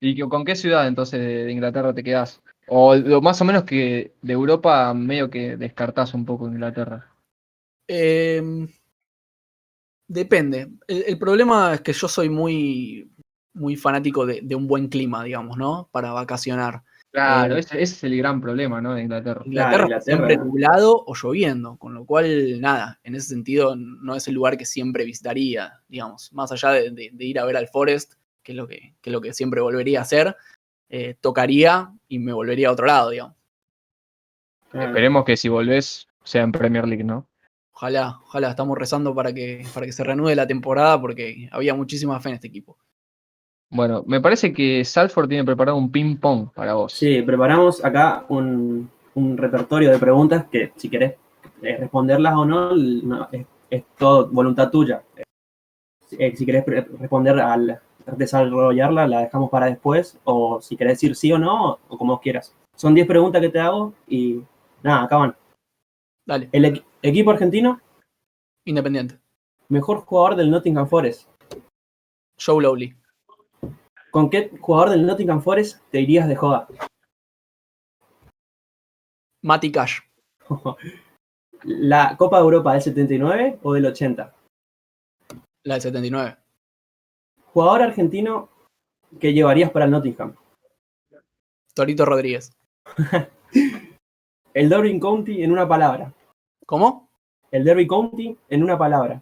[0.00, 2.40] ¿Y que- con qué ciudad entonces de, de Inglaterra te quedás?
[2.68, 7.10] O lo más o menos que de Europa medio que descartás un poco Inglaterra.
[7.88, 8.66] Eh,
[10.08, 10.68] depende.
[10.86, 13.10] El, el problema es que yo soy muy,
[13.54, 15.88] muy fanático de, de un buen clima, digamos, ¿no?
[15.92, 16.82] Para vacacionar.
[17.14, 18.92] Claro, Eh, ese, ese es el gran problema, ¿no?
[18.94, 19.42] De Inglaterra.
[19.46, 20.44] Inglaterra, Inglaterra, siempre ¿no?
[20.46, 24.64] nublado o lloviendo, con lo cual, nada, en ese sentido no es el lugar que
[24.66, 28.56] siempre visitaría, digamos, más allá de, de- de ir a ver al Forest, que es
[28.56, 30.36] lo que, que es lo que siempre volvería a hacer,
[30.88, 33.36] eh, tocaría y me volvería a otro lado, digamos.
[34.70, 34.88] Claro.
[34.88, 37.28] Esperemos que si volvés sea en Premier League, ¿no?
[37.72, 42.18] Ojalá, ojalá, estamos rezando para que, para que se reanude la temporada porque había muchísima
[42.18, 42.76] fe en este equipo.
[43.74, 46.92] Bueno, me parece que Salford tiene preparado un ping-pong para vos.
[46.92, 51.14] Sí, preparamos acá un, un repertorio de preguntas que si querés
[51.60, 55.02] eh, responderlas o no, no, es, es todo voluntad tuya.
[55.16, 56.64] eh, si querés
[57.00, 57.80] responder al
[58.16, 62.20] desarrollarla, la dejamos para después, o si querés decir sí o no, o como vos
[62.20, 62.54] quieras.
[62.76, 64.40] Son 10 preguntas que te hago y
[64.84, 65.34] nada, acaban.
[66.26, 67.80] Dale, El equ- equipo argentino,
[68.66, 69.18] Independiente.
[69.68, 71.28] mejor jugador del Nottingham Forest.
[72.38, 72.94] Joe Lowly.
[74.14, 76.68] ¿Con qué jugador del Nottingham Forest te irías de joda?
[79.42, 80.02] Mati Cash.
[81.64, 84.32] ¿La Copa de Europa del 79 o del 80?
[85.64, 86.36] La del 79.
[87.46, 88.50] Jugador argentino
[89.18, 90.36] que llevarías para el Nottingham.
[91.74, 92.52] Torito Rodríguez.
[94.54, 96.14] El Derby County en una palabra.
[96.66, 97.08] ¿Cómo?
[97.50, 99.20] El Derby County en una palabra.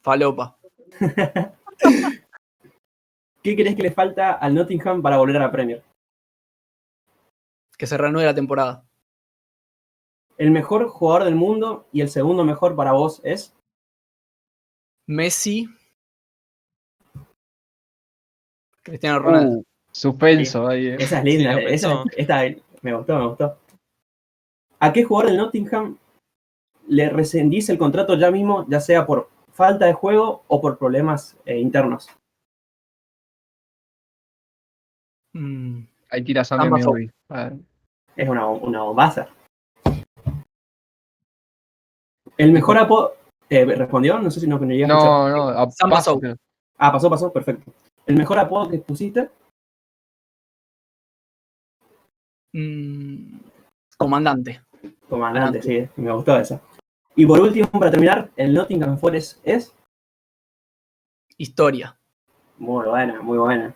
[0.00, 0.56] Falopa.
[3.46, 5.80] ¿Qué crees que le falta al Nottingham para volver a la Premier?
[7.78, 8.84] Que se reanude la temporada.
[10.36, 13.54] El mejor jugador del mundo y el segundo mejor para vos es.
[15.06, 15.68] Messi.
[18.82, 19.58] Cristiano Ronaldo.
[19.58, 20.88] Uh, suspenso ahí.
[20.88, 20.96] eh.
[20.98, 21.54] Esa es linda.
[21.54, 22.40] Sí, esa, esta
[22.82, 23.58] me gustó, me gustó.
[24.80, 25.96] ¿A qué jugador del Nottingham
[26.88, 31.36] le rescindís el contrato ya mismo, ya sea por falta de juego o por problemas
[31.44, 32.10] eh, internos?
[35.36, 36.56] Mm, Ahí tiras a.
[38.16, 39.28] Es una, una bombaza.
[42.38, 43.14] El mejor apodo.
[43.50, 44.18] Eh, ¿Respondió?
[44.18, 44.88] No sé si no no a.
[44.88, 46.20] No, no, a- paso, Sow.
[46.20, 46.36] creo.
[46.78, 47.70] Ah, pasó, pasó, perfecto.
[48.06, 49.28] ¿El mejor apodo que pusiste?
[52.52, 53.38] mm,
[53.98, 54.62] comandante.
[55.08, 56.60] Comandante, sí, me gustó esa.
[57.14, 59.74] Y por último, para terminar, el Nottingham Forest es.
[61.36, 61.98] Historia.
[62.56, 63.74] Muy buena, muy buena.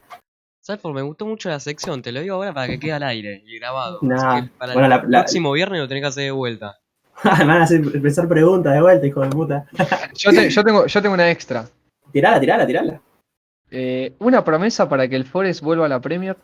[0.61, 3.43] Salford, me gustó mucho la sección, te lo digo ahora para que quede al aire
[3.47, 3.99] y grabado.
[4.03, 6.79] Nah, para bueno, el la- la- próximo viernes lo tenés que hacer de vuelta.
[7.25, 9.67] Me van a hacer empezar preguntas de vuelta, hijo de puta.
[10.15, 11.67] Yo, te- yo tengo, yo tengo una extra.
[12.13, 13.01] Tirala, tirala, tirala.
[13.71, 16.37] Eh, una promesa para que el Forest vuelva a la Premier.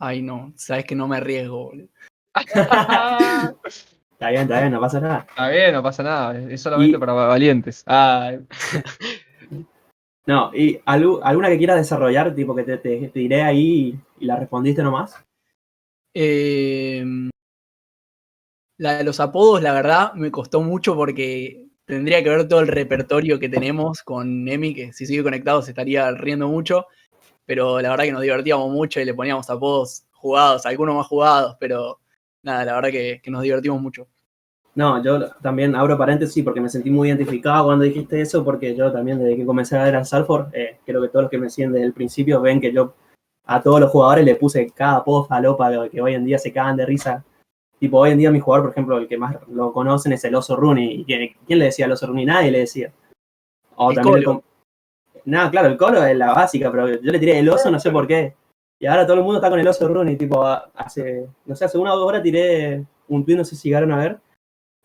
[0.00, 0.52] Ay, no.
[0.56, 1.88] Sabes que no me arriesgo, boludo.
[2.34, 3.54] Está
[4.12, 5.26] Está bien, está bien, no pasa nada.
[5.50, 6.38] bien, no pasa nada.
[6.48, 7.82] Es solamente Y- para valientes.
[7.86, 8.32] Ah,
[10.26, 14.26] No, y algu- alguna que quieras desarrollar, tipo que te, te, diré ahí y, y
[14.26, 15.16] la respondiste nomás.
[16.14, 17.04] Eh,
[18.78, 22.68] la de los apodos, la verdad, me costó mucho porque tendría que ver todo el
[22.68, 26.86] repertorio que tenemos con Emi, que si sigue conectado se estaría riendo mucho.
[27.46, 31.56] Pero la verdad que nos divertíamos mucho y le poníamos apodos jugados, algunos más jugados,
[31.60, 32.00] pero
[32.42, 34.08] nada, la verdad que, que nos divertimos mucho.
[34.74, 38.90] No, yo también abro paréntesis porque me sentí muy identificado cuando dijiste eso, porque yo
[38.90, 41.50] también desde que comencé a ver al Salford, eh, creo que todos los que me
[41.50, 42.94] siguen desde el principio ven que yo
[43.44, 46.76] a todos los jugadores le puse cada apodo falopa que hoy en día se cagan
[46.76, 47.24] de risa.
[47.78, 50.34] Tipo, hoy en día mi jugador, por ejemplo, el que más lo conocen es el
[50.36, 51.00] Oso Rooney.
[51.00, 52.24] ¿Y quién, quién le decía al Oso Rooney?
[52.24, 52.92] Nadie le decía.
[53.74, 54.44] O El también Colo.
[55.24, 57.90] No, claro, el Colo es la básica, pero yo le tiré el Oso, no sé
[57.90, 58.34] por qué.
[58.78, 60.16] Y ahora todo el mundo está con el Oso Rooney.
[60.16, 63.68] Tipo, hace, no sé, hace una o dos horas tiré un tweet, no sé si
[63.68, 64.18] llegaron a ver,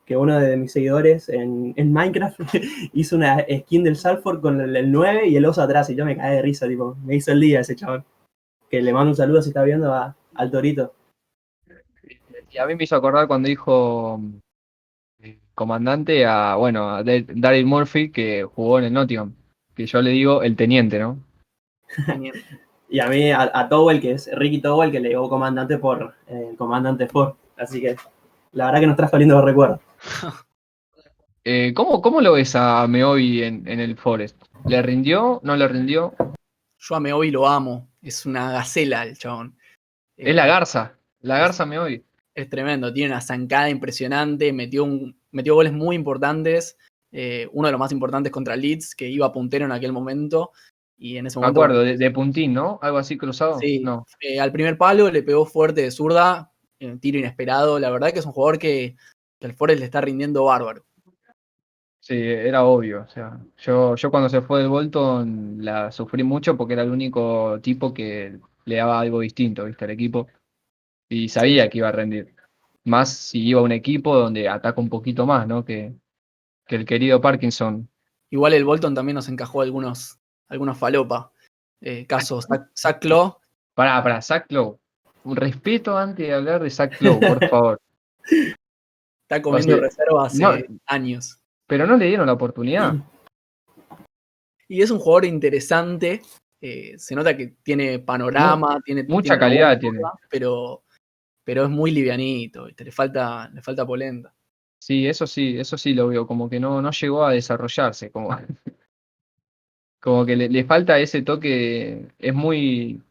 [0.08, 2.40] que uno de mis seguidores en, en Minecraft
[2.94, 5.90] hizo una skin del Salford con el, el 9 y el oso atrás.
[5.90, 8.04] Y yo me caí de risa, tipo, me hizo el día ese chabón.
[8.70, 10.94] Que le mando un saludo si está viendo a- al Torito.
[12.50, 14.20] y a mí me hizo acordar cuando dijo
[15.22, 19.34] eh, comandante a, bueno, a Dar- Daryl Murphy que jugó en el Nottingham.
[19.76, 21.20] Que yo le digo el teniente, ¿no?
[22.90, 26.14] Y a mí, a, a Towell, que es Ricky Towell, que le digo comandante por
[26.28, 27.34] eh, el comandante Ford.
[27.58, 27.98] Así que
[28.54, 29.82] la verdad que nos trajo lindos recuerdos.
[31.50, 34.36] Eh, ¿cómo, ¿Cómo lo ves a Meobi en, en el Forest?
[34.66, 35.40] ¿Le rindió?
[35.44, 36.14] ¿No le rindió?
[36.78, 39.58] Yo a Meobi lo amo, es una gacela el chabón.
[40.18, 40.98] Es la Garza.
[41.22, 42.04] La Garza Meobi.
[42.36, 46.78] Es tremendo, tiene una zancada impresionante, metió, un, metió goles muy importantes,
[47.12, 50.52] eh, uno de los más importantes contra Leeds, que iba puntero en aquel momento,
[50.98, 52.78] y en ese Me acuerdo, de, de puntín, ¿no?
[52.82, 53.58] Algo así cruzado.
[53.60, 54.06] Sí, No.
[54.20, 56.52] eh, al primer palo le pegó fuerte de zurda,
[57.00, 58.98] tiro inesperado, la verdad que es un jugador que,
[59.40, 60.84] que al Forest le está rindiendo bárbaro.
[62.00, 63.02] Sí, era obvio.
[63.02, 66.92] O sea, yo, yo cuando se fue del Bolton la sufrí mucho porque era el
[66.92, 69.86] único tipo que le daba algo distinto, ¿viste?
[69.86, 70.28] Al equipo.
[71.10, 72.34] Y sabía que iba a rendir.
[72.86, 75.66] Más si iba a un equipo donde ataca un poquito más, ¿no?
[75.66, 75.94] Que,
[76.66, 77.90] que el querido Parkinson.
[78.30, 81.32] Igual el Bolton también nos encajó algunos, algunos falopa.
[81.82, 83.38] Eh, caso Zach, Zach Lowe,
[83.78, 84.80] Pará, pará, Zach Lowe.
[85.24, 87.82] Un respeto antes de hablar de Zach Lowe, por favor.
[89.28, 90.80] Está comiendo sea, reserva hace no.
[90.86, 91.40] años.
[91.68, 92.96] Pero no le dieron la oportunidad.
[94.70, 96.22] Y es un jugador interesante.
[96.60, 100.02] eh, se nota que tiene panorama, tiene mucha tiene una calidad tiene.
[100.30, 100.84] pero,
[101.46, 102.84] pero es muy livianito, ¿viste?
[102.84, 104.36] Le falta, le falta polenta.
[104.82, 108.30] Sí, eso sí, eso sí lo veo, como que no, no llegó a desarrollarse, como,
[110.02, 113.02] como que le, le falta ese toque, es muy,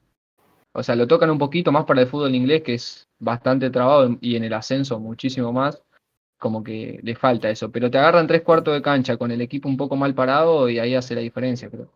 [0.75, 4.19] o sea, lo tocan un poquito más para el fútbol inglés, que es bastante trabado
[4.21, 5.83] y en el ascenso muchísimo más,
[6.39, 9.69] como que le falta eso, pero te agarran tres cuartos de cancha con el equipo
[9.69, 11.91] un poco mal parado y ahí hace la diferencia, creo.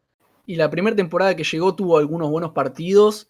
[0.46, 3.29] Y la primera temporada que llegó tuvo algunos buenos partidos,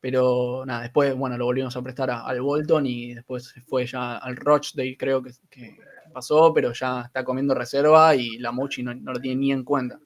[0.00, 4.18] pero nada, después, bueno, lo volvimos a prestar a- al Bolton y después fue ya
[4.18, 5.78] al Rochdale, creo que, que
[6.12, 9.64] pasó, pero ya está comiendo reserva y la Mochi no, no lo tiene ni en
[9.64, 10.00] cuenta.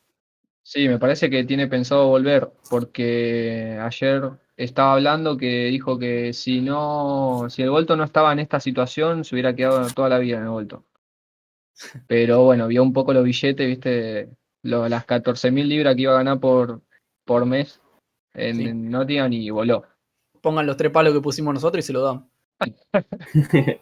[0.63, 4.23] Sí, me parece que tiene pensado volver, porque ayer
[4.57, 9.25] estaba hablando que dijo que si no, si el Bolton no estaba en esta situación,
[9.25, 10.85] se hubiera quedado toda la vida en el Bolton.
[12.07, 14.31] Pero bueno, vio un poco los billetes, viste,
[14.62, 16.81] lo- las 14.000 libras que iba a ganar por,
[17.25, 17.81] por mes
[18.35, 18.64] en, Sí.
[18.64, 19.85] en Nottingham y voló.
[20.40, 22.31] Pongan los tres palos que pusimos nosotros y se lo dan.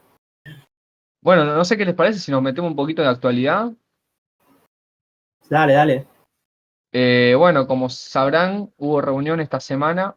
[1.22, 3.72] Bueno, no sé qué les parece si nos metemos un poquito de actualidad.
[5.48, 6.06] dale, dale.
[6.92, 10.14] Eh, bueno, como sabrán, hubo reunión esta semana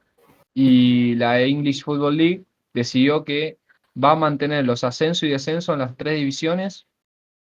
[0.60, 3.60] y la English Football League decidió que
[4.02, 6.88] va a mantener los ascensos y descensos en las tres divisiones.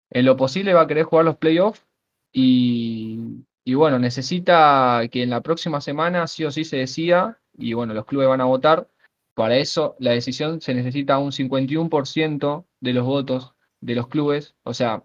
[0.09, 1.85] En lo posible va a querer jugar los playoffs
[2.33, 7.73] y, y bueno, necesita que en la próxima semana sí o sí se decida y
[7.73, 8.89] bueno, los clubes van a votar.
[9.33, 14.73] Para eso, la decisión se necesita un 51% de los votos de los clubes, o
[14.73, 15.03] sea,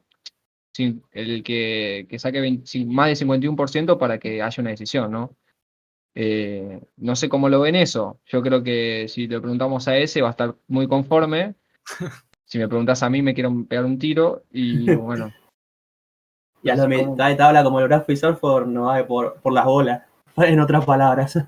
[1.13, 5.37] el que, que saque 20 sin- más del 51% para que haya una decisión, ¿no?
[6.15, 8.21] Eh, no sé cómo lo ven eso.
[8.27, 11.55] Yo creo que si le preguntamos a ese va a estar muy conforme.
[12.47, 15.33] Si me preguntas a mí me quiero pegar un tiro y bueno,
[16.63, 19.53] Y a la mitad de tabla como el Bradford y Salford no va por, por
[19.53, 20.03] las bolas.
[20.37, 21.39] En otras palabras.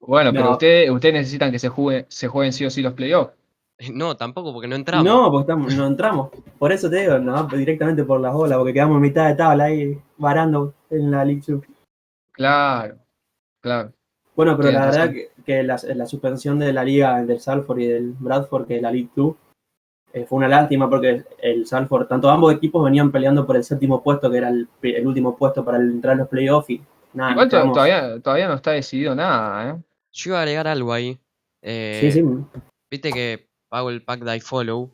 [0.00, 0.50] bueno, pero No.
[0.52, 3.32] ustedes ustedes necesitan que se juegue, se jueguen sí o sí los playoffs.
[3.92, 5.04] No, tampoco, porque no entramos.
[5.04, 6.30] No, porque estamos, no entramos.
[6.58, 9.64] Por eso te digo, no, directamente por las bolas, porque quedamos en mitad de tabla
[9.64, 11.62] ahí varando en la League Two.
[12.32, 12.98] Claro,
[13.60, 13.92] claro.
[14.34, 17.86] Bueno, pero la verdad que, que la, la suspensión de la liga del Salford y
[17.86, 19.36] del Bradford, que es la League Two,
[20.14, 24.02] eh, fue una lástima porque el Salford, tanto ambos equipos venían peleando por el séptimo
[24.02, 27.32] puesto, que era el, el último puesto para el- entrar a los playoffs y nada,
[27.32, 29.82] Igual todavía, todavía no está decidido nada, ¿eh?
[30.12, 31.18] Yo iba a agregar algo ahí.
[31.62, 32.24] Eh, Sí, sí,
[32.90, 34.90] Viste que pago el pack de iFollow.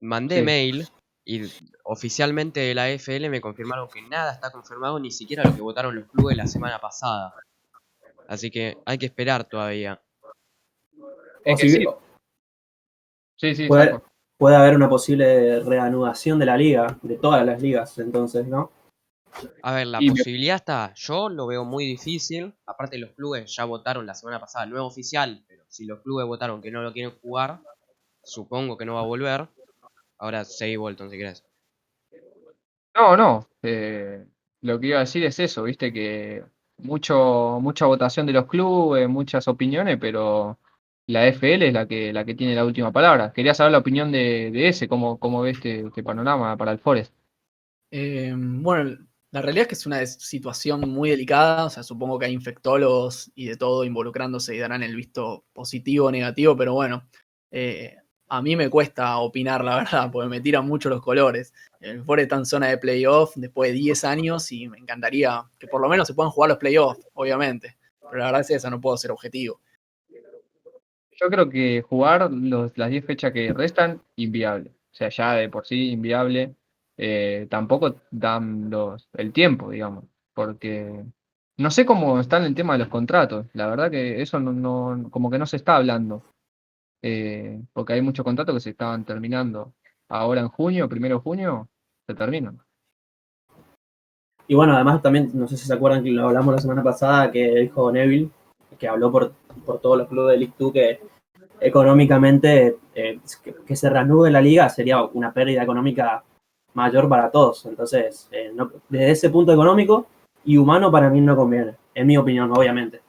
[0.00, 0.42] Mandé Sí.
[0.42, 0.88] mail
[1.24, 1.42] y
[1.90, 5.96] oficialmente de la FL me confirmaron que nada está confirmado, ni siquiera lo que votaron
[5.96, 7.34] los clubes la semana pasada.
[8.28, 10.00] Así que hay que esperar todavía.
[11.44, 11.84] Es que sí,
[13.36, 18.46] sí, sí, puede, haber una posible reanudación de la liga, de todas las ligas, entonces,
[18.46, 18.70] ¿no?
[19.62, 22.54] A ver, la Y me- posibilidad está, yo lo veo muy difícil.
[22.66, 26.26] Aparte los clubes ya votaron la semana pasada, no es oficial, pero si los clubes
[26.28, 27.58] votaron que no lo quieren jugar,
[28.22, 29.48] supongo que no va a volver.
[30.18, 31.49] Ahora seguí Bolton si querés.
[32.94, 33.48] No, no.
[33.62, 34.26] eh,
[34.62, 36.44] lo que iba a decir es eso, viste que
[36.78, 40.58] mucho, mucha votación de los clubes, muchas opiniones, pero
[41.06, 43.32] la FL es la que, la que tiene la última palabra.
[43.32, 46.78] Quería saber la opinión de, de ese, cómo, cómo ve este, este panorama para el
[46.78, 47.14] Forest.
[47.90, 48.98] Eh, bueno,
[49.32, 53.30] la realidad es que es una situación muy delicada, o sea, supongo que hay infectólogos
[53.34, 57.08] y de todo involucrándose y darán el visto positivo o negativo, pero bueno,
[57.50, 57.96] eh,
[58.30, 61.52] a mí me cuesta opinar, la verdad, porque me tiran mucho los colores.
[61.80, 65.80] El está en zona de playoff después de 10 años y me encantaría que por
[65.80, 68.96] lo menos se puedan jugar los playoffs, obviamente, pero la verdad es esa, no puedo
[68.96, 69.60] ser objetivo.
[71.20, 74.70] Yo creo que jugar los, las 10 fechas que restan, inviable.
[74.70, 76.54] O sea, ya de por sí, inviable.
[76.96, 81.02] Eh, tampoco dan los, el tiempo, digamos, porque
[81.58, 83.46] no sé cómo está el tema de los contratos.
[83.54, 86.22] La verdad que eso no- como que no se está hablando.
[87.02, 89.72] Eh, porque hay muchos contratos que se estaban terminando
[90.08, 91.68] ahora en junio, primero de junio,
[92.06, 92.58] se terminan.
[94.46, 97.30] Y bueno, además también, no sé si se acuerdan que lo hablamos la semana pasada,
[97.30, 98.30] que dijo Neville,
[98.78, 99.32] que habló por,
[99.64, 101.00] por todos los clubes de League 2, que
[101.60, 106.24] económicamente eh, que, que se reanude la liga sería una pérdida económica
[106.74, 107.64] mayor para todos.
[107.66, 110.06] Entonces, eh, no- desde ese punto económico
[110.44, 113.00] y humano para mí no conviene, en mi opinión, obviamente.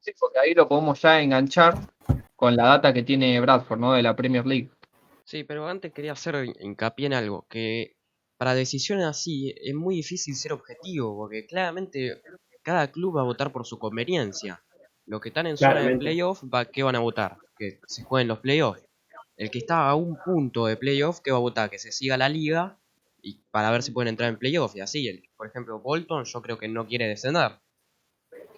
[0.00, 1.74] Sí, porque ahí lo podemos ya enganchar
[2.40, 3.92] con la data que tiene Bradford, ¿no?
[3.92, 4.70] De la Premier League.
[5.24, 7.96] Sí, pero antes quería hacer hincapié en algo, que
[8.38, 12.22] para decisiones así es muy difícil ser objetivo, porque claramente
[12.62, 14.62] cada club va a votar por su conveniencia.
[15.04, 17.36] Los que están en zona de playoff, va, ¿qué van a votar?
[17.58, 18.88] Que se jueguen los playoffs.
[19.36, 21.68] El que está a un punto de playoff, ¿qué va a votar?
[21.68, 22.78] Que se siga la liga
[23.20, 25.06] y para ver si pueden entrar en playoff y así.
[25.06, 27.58] El, por ejemplo, Bolton yo creo que no quiere descender.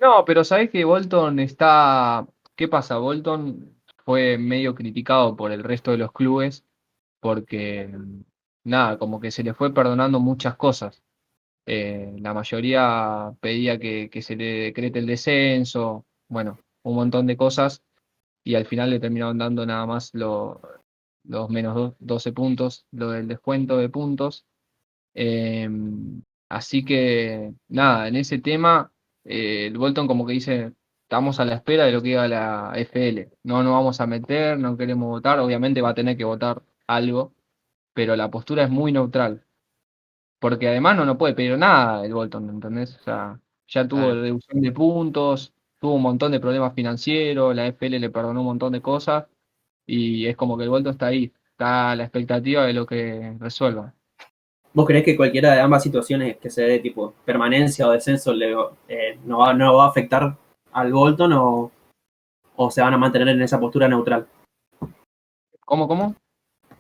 [0.01, 2.25] No, pero sabés que Bolton está.
[2.63, 2.97] ¿Qué pasa?
[2.99, 6.65] Bolton fue medio criticado por el resto de los clubes
[7.21, 7.91] porque
[8.65, 11.03] nada, como que se le fue perdonando muchas cosas.
[11.67, 17.37] Eh, la mayoría pedía que, que se le decrete el descenso, bueno, un montón de
[17.37, 17.83] cosas,
[18.45, 20.61] y al final le terminaron dando nada más lo-
[21.25, 24.47] los menos do- 12 puntos, lo del descuento de puntos.
[25.15, 28.93] Em, así que nada, en ese tema,
[29.25, 30.73] eh, el Bolton como que dice,
[31.13, 33.29] estamos a la espera de lo que diga la FL.
[33.43, 37.35] No nos vamos a meter, no queremos votar, obviamente va a tener que votar algo,
[37.93, 39.45] pero la postura es muy neutral.
[40.41, 42.97] Porque además no, no puede pedir nada el Bolton, ¿entendés?
[42.97, 43.39] O sea,
[43.69, 44.23] ya tuvo Claro.
[44.23, 48.73] reducción de puntos, tuvo un montón de problemas financieros, la FL le perdonó un montón
[48.73, 49.27] de cosas,
[49.87, 53.37] y es como que el Bolton está ahí, está a la expectativa de lo que
[53.39, 53.93] resuelva.
[54.73, 58.53] ¿Vos creés que cualquiera de ambas situaciones que se dé, tipo permanencia o descenso, le,
[58.89, 60.39] eh, no, va, no va a afectar
[60.73, 61.71] al Bolton o,
[62.57, 64.27] o se van a mantener en esa postura neutral?
[65.65, 66.15] ¿Cómo, cómo?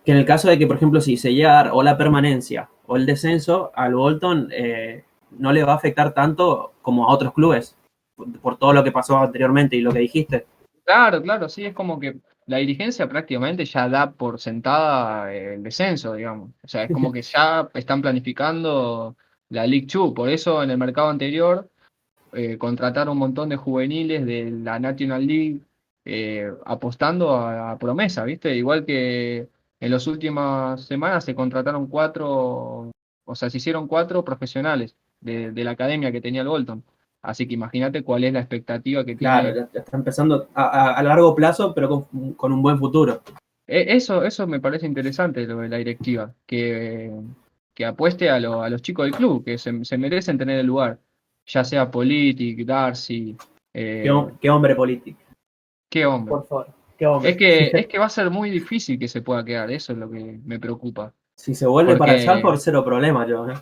[0.04, 1.96] Que en el caso de que, por ejemplo, si se llega a dar o la
[1.96, 7.12] permanencia o el descenso, al Bolton eh, no le va a afectar tanto como a
[7.12, 7.76] otros clubes,
[8.16, 10.46] por, por todo lo que pasó anteriormente y lo que dijiste.
[10.84, 12.16] Claro, claro, sí, es como que
[12.46, 16.50] la dirigencia prácticamente ya da por sentada el descenso, digamos.
[16.62, 19.16] O sea, es como que ya están planificando
[19.48, 20.12] la League Two.
[20.14, 21.70] Por eso en el mercado anterior
[22.32, 25.60] eh, contrataron un montón de juveniles de la National League
[26.04, 28.54] eh, apostando a, a promesa, ¿viste?
[28.56, 29.48] Igual que
[29.80, 32.90] en las últimas semanas se contrataron cuatro,
[33.24, 36.82] o sea, se hicieron cuatro profesionales de, de la academia que tenía el Bolton.
[37.22, 39.40] Así que imagínate cuál es la expectativa que tiene.
[39.42, 42.78] Claro, ya- ya está empezando a, a- a largo plazo, pero con, con un buen
[42.78, 43.22] futuro.
[43.66, 47.12] E- Eso, eso me parece interesante lo de la directiva, que,
[47.74, 50.66] que apueste a, lo- a los chicos del club, que se, se merecen tener el
[50.66, 50.98] lugar,
[51.46, 53.36] ya sea Politic, Darcy,
[53.74, 55.18] eh, Qué, hom- qué hombre político.
[55.90, 56.30] qué hombre.
[56.30, 56.66] Por favor,
[56.98, 57.30] qué hombre.
[57.30, 59.98] Es que, es que va a ser muy difícil que se pueda quedar, eso es
[59.98, 61.12] lo que me preocupa.
[61.36, 63.48] Si se vuelve para porque- allá, por cero problema, yo.
[63.48, 63.54] ¿eh?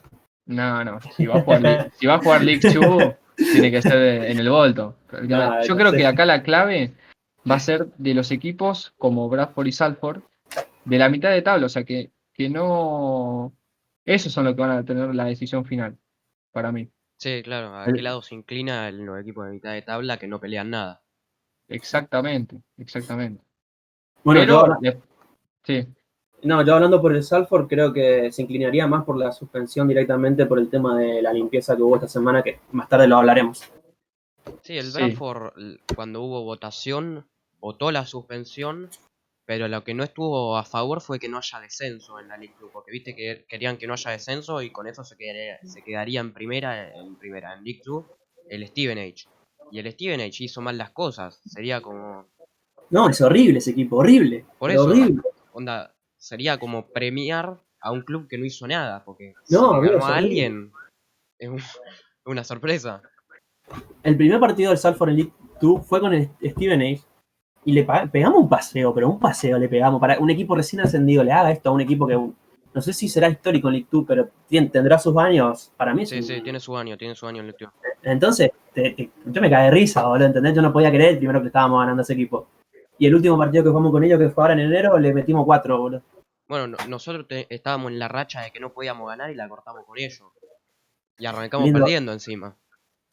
[0.47, 3.83] No, no, si va a jugar, League- si va a jugar League Two, tiene que
[3.83, 4.97] ser en el Volto.
[5.23, 5.97] No, Yo no creo sé.
[5.99, 6.93] que acá la clave
[7.51, 10.23] va a ser de los equipos como Bradford y Salford,
[10.85, 13.53] de la mitad de tabla, o sea que, que no...
[14.05, 15.97] Esos son los que van a tener la decisión final,
[16.53, 16.89] para mí.
[17.21, 20.27] Sí, claro, a El- qué lado se inclina los equipos de mitad de tabla que
[20.27, 21.03] no pelean nada.
[21.69, 23.45] Exactamente, exactamente.
[24.25, 25.01] Bueno, Pero, yo, de-
[25.63, 25.87] sí,
[26.45, 30.47] no, yo hablando por el Salford, creo que se inclinaría más por la suspensión directamente
[30.47, 33.71] por el tema de la limpieza que hubo esta semana, que más tarde lo hablaremos.
[34.63, 34.95] Sí, el Sí.
[34.99, 37.27] Bradford, l- cuando hubo votación,
[37.61, 38.89] votó la suspensión,
[39.51, 42.55] pero lo que no estuvo a favor fue que no haya descenso en la League
[42.57, 45.83] Two, porque viste que querían que no haya descenso y con eso se quedaría, se
[45.83, 48.07] quedaría en primera, en primera, en League Two,
[48.49, 49.27] el Stevenage.
[49.73, 52.29] Y el Stevenage hizo mal las cosas, sería como,
[52.91, 54.47] No, es horrible ese equipo, horrible.
[54.57, 54.85] Por eso.
[54.85, 55.21] horrible.
[55.53, 60.07] onda, sería como premiar a un club que no hizo nada, porque No, si ganó
[60.07, 60.71] a alguien,
[61.41, 61.61] es un-
[62.25, 63.03] una sorpresa.
[64.05, 67.03] El primer partido del Salford en League 2 fue con el Steven Age
[67.65, 71.23] y le pegamos un paseo, pero un paseo le pegamos para un equipo recién ascendido,
[71.23, 72.15] le haga esto a un equipo que
[72.73, 75.73] no sé si será histórico en 2, pero tendrá sus años.
[75.77, 77.71] Para mí Sí, un- sí, tiene su año, tiene su año en Two.
[78.03, 80.55] Entonces, te- te- yo me caí de risa, boludo, ¿entendés?
[80.55, 82.49] Yo no podía creer primero que estábamos ganando ese equipo.
[82.99, 85.45] Y el último partido que jugamos con ellos, que fue ahora en enero, le metimos
[85.45, 86.03] cuatro, boludo.
[86.49, 89.49] Bueno, no- nosotros te- estábamos en la racha de que no podíamos ganar y la
[89.49, 90.23] cortamos con ellos.
[91.19, 91.81] Y arrancamos Lindo.
[91.81, 92.57] perdiendo encima.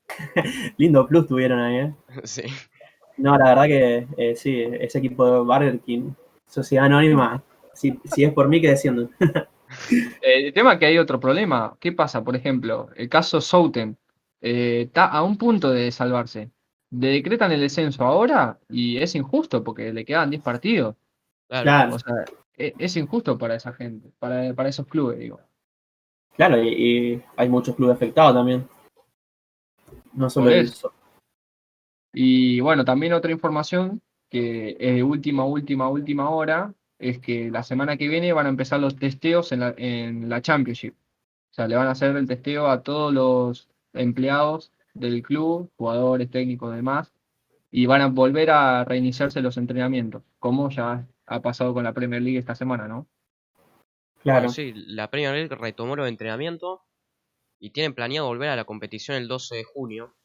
[0.77, 1.93] Lindo plus tuvieron ahí, ¿eh?
[2.23, 2.43] sí.
[3.17, 6.11] No, la verdad que eh, sí, ese equipo de Burger King,
[6.47, 7.43] Sociedad Anónima,
[7.73, 9.09] si, si es por mí que descienden.
[10.21, 11.75] Eh, El tema es que hay otro problema.
[11.81, 12.23] ¿Qué pasa?
[12.23, 13.97] Por ejemplo, el caso Souten
[14.39, 16.49] eh, está a un punto de salvarse.
[16.91, 20.95] Le decretan el descenso ahora y es injusto porque le quedan 10 partidos.
[21.49, 21.63] Claro.
[21.65, 21.95] Claro.
[21.95, 22.13] O sea,
[22.57, 25.41] e- es injusto para esa gente, para, para esos clubes, digo.
[26.37, 28.65] Claro, y, y hay muchos clubes afectados también.
[30.13, 30.93] No solo el eso.
[32.13, 37.63] Y bueno, también otra información que es de última, última, última hora, es que la
[37.63, 40.95] semana que viene van a empezar los testeos en la, en la Championship.
[41.51, 46.29] O sea, le van a hacer el testeo a todos los empleados del club, jugadores,
[46.29, 47.13] técnicos, demás,
[47.71, 52.21] y van a volver a reiniciarse los entrenamientos, como ya ha pasado con la Premier
[52.21, 53.07] League esta semana, ¿no?
[54.23, 54.39] Claro.
[54.41, 56.79] Bueno, sí, la Premier League retomó los entrenamientos
[57.59, 60.15] y tienen planeado volver a la competición el 12 de junio.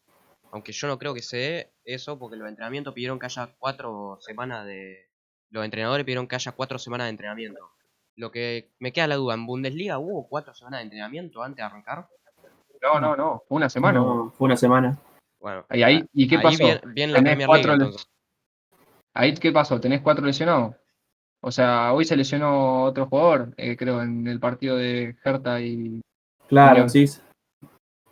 [0.53, 4.19] Aunque yo no creo que se dé eso porque los entrenamientos pidieron que haya cuatro
[4.21, 5.09] semanas de...
[5.51, 7.71] Los entrenadores pidieron que haya cuatro semanas de entrenamiento.
[8.17, 11.63] Lo que me queda la duda, ¿en Bundesliga hubo cuatro semanas de entrenamiento antes de
[11.63, 12.07] arrancar?
[12.83, 13.99] No, no, no, fue una semana.
[13.99, 14.99] No, fue una semana.
[15.41, 16.65] Bueno, ¿Y ahí, y qué ahí pasó?
[16.65, 18.07] bien, bien la Premier League cuatro le- entonces.
[19.15, 19.81] Ahí, ¿qué pasó?
[19.81, 20.75] ¿Tenés cuatro lesionados?
[21.41, 26.01] O sea, hoy se lesionó otro jugador, eh, creo, en el partido de Hertha y
[26.49, 27.07] Claro, sí.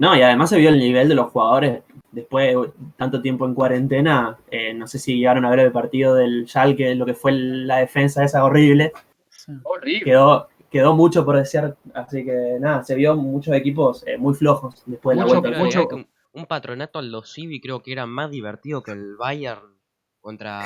[0.01, 3.55] No, y además se vio el nivel de los jugadores después de tanto tiempo en
[3.55, 4.39] cuarentena.
[4.51, 7.77] eh, no sé si llegaron a ver el partido del Schalke, lo que fue la
[7.77, 8.93] defensa esa horrible.
[9.29, 9.53] Sí.
[9.63, 10.05] horrible.
[10.05, 14.83] Quedó, quedó mucho por desear, así que nada, se vio muchos equipos eh, muy flojos
[14.87, 15.59] después de la vuelta.
[15.59, 19.77] Mucho- un, un patronato al Los Civi creo que era más divertido que el Bayern
[20.21, 20.63] contra.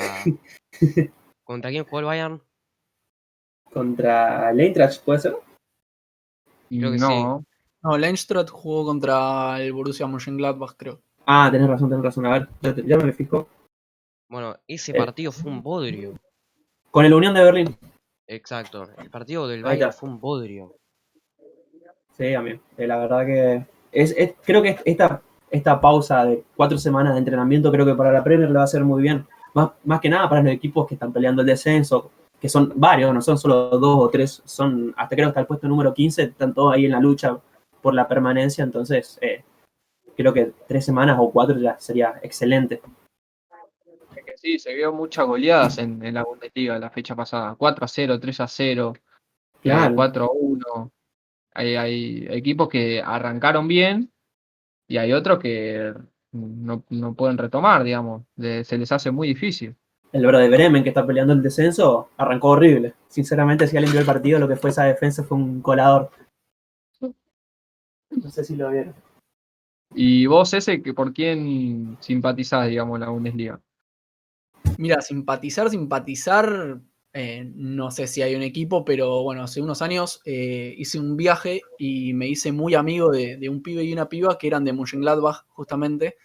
[1.43, 2.41] ¿Contra quién jugó el Bayern?
[3.71, 5.35] Contra el Eintracht, ¿puede ser?
[6.69, 7.43] creo que no,
[7.85, 10.99] No, Leinstrath jugó contra el Borussia Mönchengladbach, creo.
[11.27, 12.25] Ah, tenés razón, tenés razón.
[12.25, 13.47] A ver, ya, te- ya me fijo.
[14.27, 14.95] Bueno, ese Eh.
[14.97, 16.13] partido fue un bodrio.
[16.89, 17.77] Con el Unión de Berlín.
[18.25, 18.87] Exacto.
[18.97, 20.73] El partido del Bayern fue un bodrio.
[22.17, 22.59] Sí, amigo.
[22.75, 25.21] Eh, la verdad que es, es- creo que esta,
[25.51, 28.63] esta pausa de cuatro semanas de entrenamiento creo que para la Premier le va a
[28.63, 29.27] hacer muy bien.
[29.53, 32.09] Más, más que nada para los equipos que están peleando el descenso,
[32.41, 35.45] que son varios, no son solo dos o tres, son hasta creo que hasta el
[35.47, 37.37] puesto número 15, están todos ahí en la lucha
[37.85, 39.43] por la permanencia, entonces eh,
[40.17, 42.81] creo que tres semanas o cuatro ya sería excelente.
[44.15, 47.53] es que sí, se vio muchas goleadas en, en la Bundesliga la fecha pasada.
[47.55, 48.99] 4 a 0, 3 a 0, eh,
[49.61, 49.93] Claro.
[49.95, 50.91] 4 a 1.
[51.53, 54.11] Hay, hay equipos que arrancaron bien
[54.87, 55.93] y hay otros que
[56.31, 58.23] no, no pueden retomar, digamos.
[58.35, 59.75] De- se les hace muy difícil.
[60.11, 62.95] El Werder Bremen, que está peleando el descenso, arrancó horrible.
[63.09, 66.09] Sinceramente, si alguien vio el partido, lo que fue esa defensa fue un colador.
[68.11, 68.93] No sé si lo vieron.
[69.93, 73.61] ¿Y vos ese, que por quién simpatizás, digamos, en la Bundesliga?
[74.77, 76.79] Mira, simpatizar, simpatizar,
[77.13, 81.15] eh, no sé si hay un equipo, pero bueno, hace unos años eh, hice un
[81.15, 84.65] viaje y me hice muy amigo de, de un pibe y una piba que eran
[84.65, 86.17] de Mönchengladbach, justamente,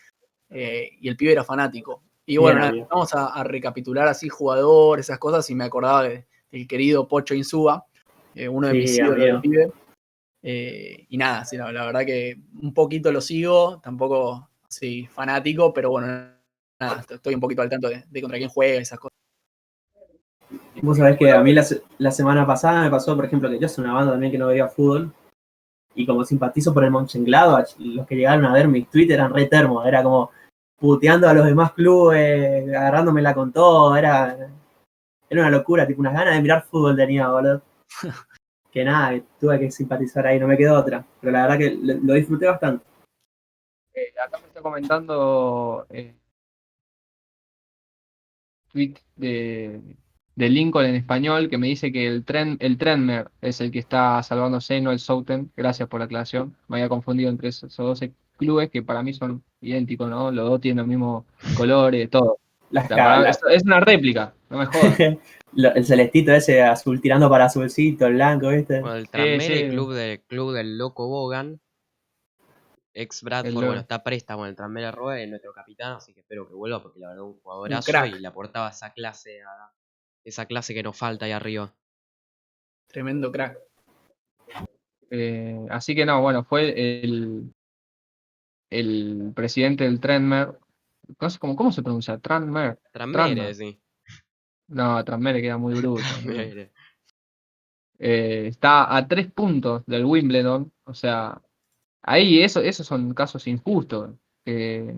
[0.48, 2.02] eh, y el pibe era fanático.
[2.26, 6.04] Y Bien, bueno, nada, vamos a, a recapitular así jugadores, esas cosas, y me acordaba
[6.04, 7.86] de- del querido Pocho Insúa,
[8.34, 9.72] eh, uno de Sí, mis ídolos del pibe.
[10.42, 15.72] Eh, y nada, sí, la, la verdad que un poquito lo sigo, tampoco así fanático,
[15.72, 16.06] pero bueno,
[16.78, 19.10] nada, estoy un poquito al tanto de, de contra quién juega y esas cosas.
[20.82, 23.84] Vos sabés que a mí la semana pasada me pasó, por ejemplo, que yo soy
[23.84, 25.12] una banda también que no veía fútbol.
[25.94, 29.46] Y como simpatizo por el Mönchengladbach, los que llegaron a ver mis tweets eran re
[29.46, 29.86] termos.
[29.86, 30.30] Era como
[30.78, 33.96] puteando a los demás clubes, agarrándomela con todo.
[33.96, 34.50] Era,
[35.28, 37.62] era una locura, tipo unas ganas de mirar fútbol tenía, boludo.
[38.72, 41.04] que nada, tuve que simpatizar ahí, no me quedó otra.
[41.20, 42.84] Pero la verdad que lo, disfruté bastante.
[43.94, 46.14] Eh, acá me está comentando eh,
[48.72, 49.80] tweet de,
[50.36, 53.80] de Lincoln en español que me dice que el tren, el Trenmer es el que
[53.80, 55.50] está salvándose, no el Souten.
[55.56, 56.54] Gracias por la aclaración.
[56.68, 60.30] Me había confundido entre esos, esos 12 clubes que para mí son idénticos, ¿no?
[60.30, 61.24] Los dos tienen los mismos
[61.56, 62.38] colores, todo.
[62.70, 64.98] Las O sea, para- ca- es, es una réplica, no me jodas.
[65.56, 68.80] el celestito ese azul tirando para azulcito, el blanco, ¿viste?
[68.80, 69.68] Bueno, el Tranmere, sí.
[69.70, 71.60] club, de, club del Loco Bogan,
[72.92, 76.48] ex Bradford, bueno, está préstamo en el Tranmere Roe, es nuestro capitán, así que espero
[76.48, 78.16] que vuelva porque la verdad un jugadorazo crack.
[78.16, 79.72] y le aportaba esa clase a,
[80.24, 81.72] esa clase que nos falta ahí arriba.
[82.88, 83.56] Tremendo crack.
[85.10, 87.52] Eh, así que no, bueno, fue el,
[88.68, 90.58] el presidente del Tranmer.
[91.20, 92.78] No sé cómo, cómo se pronuncia, Tranmer.
[92.92, 93.54] Tranmere, Tranmere.
[93.54, 93.80] sí.
[94.70, 96.02] No, Tranmere queda muy bruto.
[98.02, 100.72] Eh, está a tres puntos del Wimbledon.
[100.84, 101.42] O sea,
[102.02, 104.16] ahí eso, esos son casos injustos.
[104.46, 104.96] eh,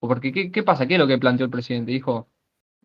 [0.00, 0.86] porque, ¿qué, qué pasa?
[0.86, 1.92] ¿Qué es lo que planteó el presidente?
[1.92, 2.28] Dijo,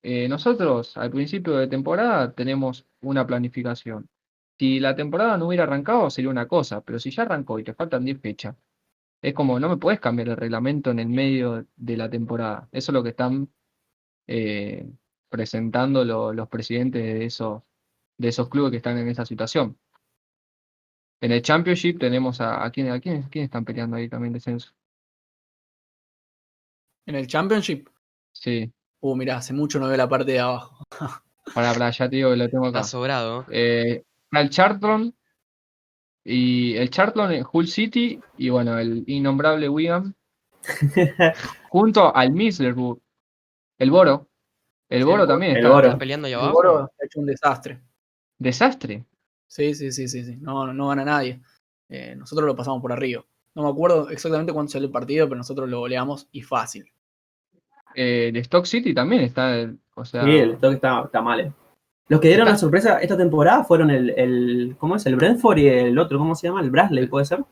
[0.03, 4.09] eh, nosotros al principio de temporada tenemos una planificación.
[4.59, 7.73] Si la temporada no hubiera arrancado sería una cosa, pero si ya arrancó y te
[7.75, 8.55] faltan 10 fechas,
[9.21, 12.69] es como no me puedes cambiar el reglamento en el medio de la temporada.
[12.71, 13.49] Eso es lo que están
[14.27, 14.87] eh,
[15.33, 17.63] presentando lo- los presidentes de esos,
[18.19, 19.77] de esos clubes que están en esa situación.
[21.21, 24.73] En el Championship tenemos a, a quién, a quién, quién están peleando ahí también descenso.
[27.05, 27.87] En el Championship,
[28.31, 28.71] Sí,
[29.01, 30.85] uh, mirá, hace mucho no veo la parte de abajo.
[31.53, 32.79] para, para, ya te digo que lo tengo acá.
[32.79, 33.45] Está sobrado.
[33.51, 35.13] Eh, el Charlton
[36.25, 40.15] y el Charlton, el Hull City y bueno, el innombrable Wigan
[41.69, 42.99] junto al Middlesbrough.
[43.79, 44.29] El Boro.
[44.93, 45.69] El Boro también El está.
[45.69, 45.87] Boro.
[45.87, 46.51] Está peleando El.
[46.51, 47.81] Boro ha hecho un desastre.
[48.37, 49.05] Desastre.
[49.47, 50.37] Sí, sí, sí, sí, sí.
[50.37, 51.41] No, no gana nadie.
[51.89, 53.23] Eh, nosotros lo pasamos por arriba.
[53.55, 56.91] No me acuerdo exactamente cuándo salió el partido, pero nosotros lo goleamos y fácil.
[57.95, 59.69] Eh, el Stock City también está.
[59.95, 61.39] o sea, Sí, el stock está, está mal.
[61.41, 61.51] eh.
[62.09, 64.75] Los que dieron Está- la sorpresa esta temporada fueron el, el.
[64.79, 65.05] ¿Cómo es?
[65.05, 66.61] El Brentford y el otro, ¿cómo se llama?
[66.61, 67.43] El Brasley, ¿puede ser?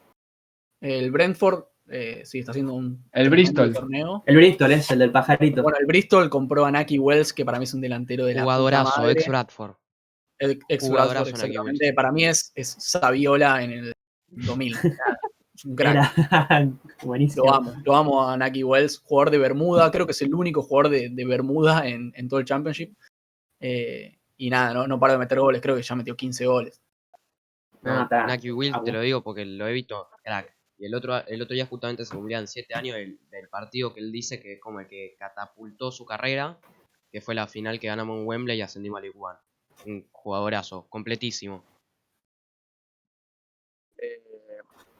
[0.82, 3.74] El Brentford, eh, sí, está haciendo un El Bristol.
[3.74, 4.24] torneo.
[4.26, 5.62] El Bristol es el del pajarito.
[5.64, 8.44] Bueno, el Bristol compró a Naki Wells, que para mí es un delantero de la
[8.44, 9.76] Jugadorazo, ex Bradford.
[10.40, 11.94] El ex Jugadorazo Bradford, exactamente.
[11.94, 13.94] Para mí es, es Saviola en el
[14.28, 14.76] 2000.
[15.54, 16.18] es un crack.
[16.18, 16.72] Era
[17.04, 17.46] buenísimo.
[17.46, 20.64] Lo amo, lo amo a Naki Wells, jugador de Bermuda, creo que es el único
[20.64, 22.94] jugador de, de Bermuda en, en todo el Championship.
[23.60, 26.82] Eh, y nada, no, no para de meter goles, creo que ya metió 15 goles.
[27.84, 28.26] No, No, está.
[28.26, 30.56] Naki Will, Ah, te lo digo porque lo he visto, crack.
[30.82, 34.00] Y el otro, el otro día justamente se cumplían 7 años del, del partido que
[34.00, 36.58] él dice que es como el que catapultó su carrera,
[37.12, 39.38] que fue la final que ganamos en Wembley y ascendimos a League One.
[39.86, 41.64] Un jugadorazo, completísimo.
[44.00, 44.24] Eh,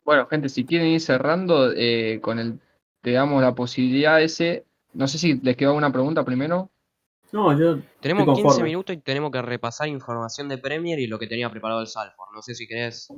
[0.06, 2.60] bueno, gente, si quieren ir cerrando eh, con el,
[3.02, 4.68] te damos la posibilidad ese.
[4.94, 6.70] No sé si les quedó alguna pregunta primero.
[7.32, 8.70] No, yo Tenemos Estoy 15 conforme.
[8.70, 12.36] minutos y tenemos que repasar información de Premier y lo que tenía preparado el Salford.
[12.36, 13.12] No sé si querés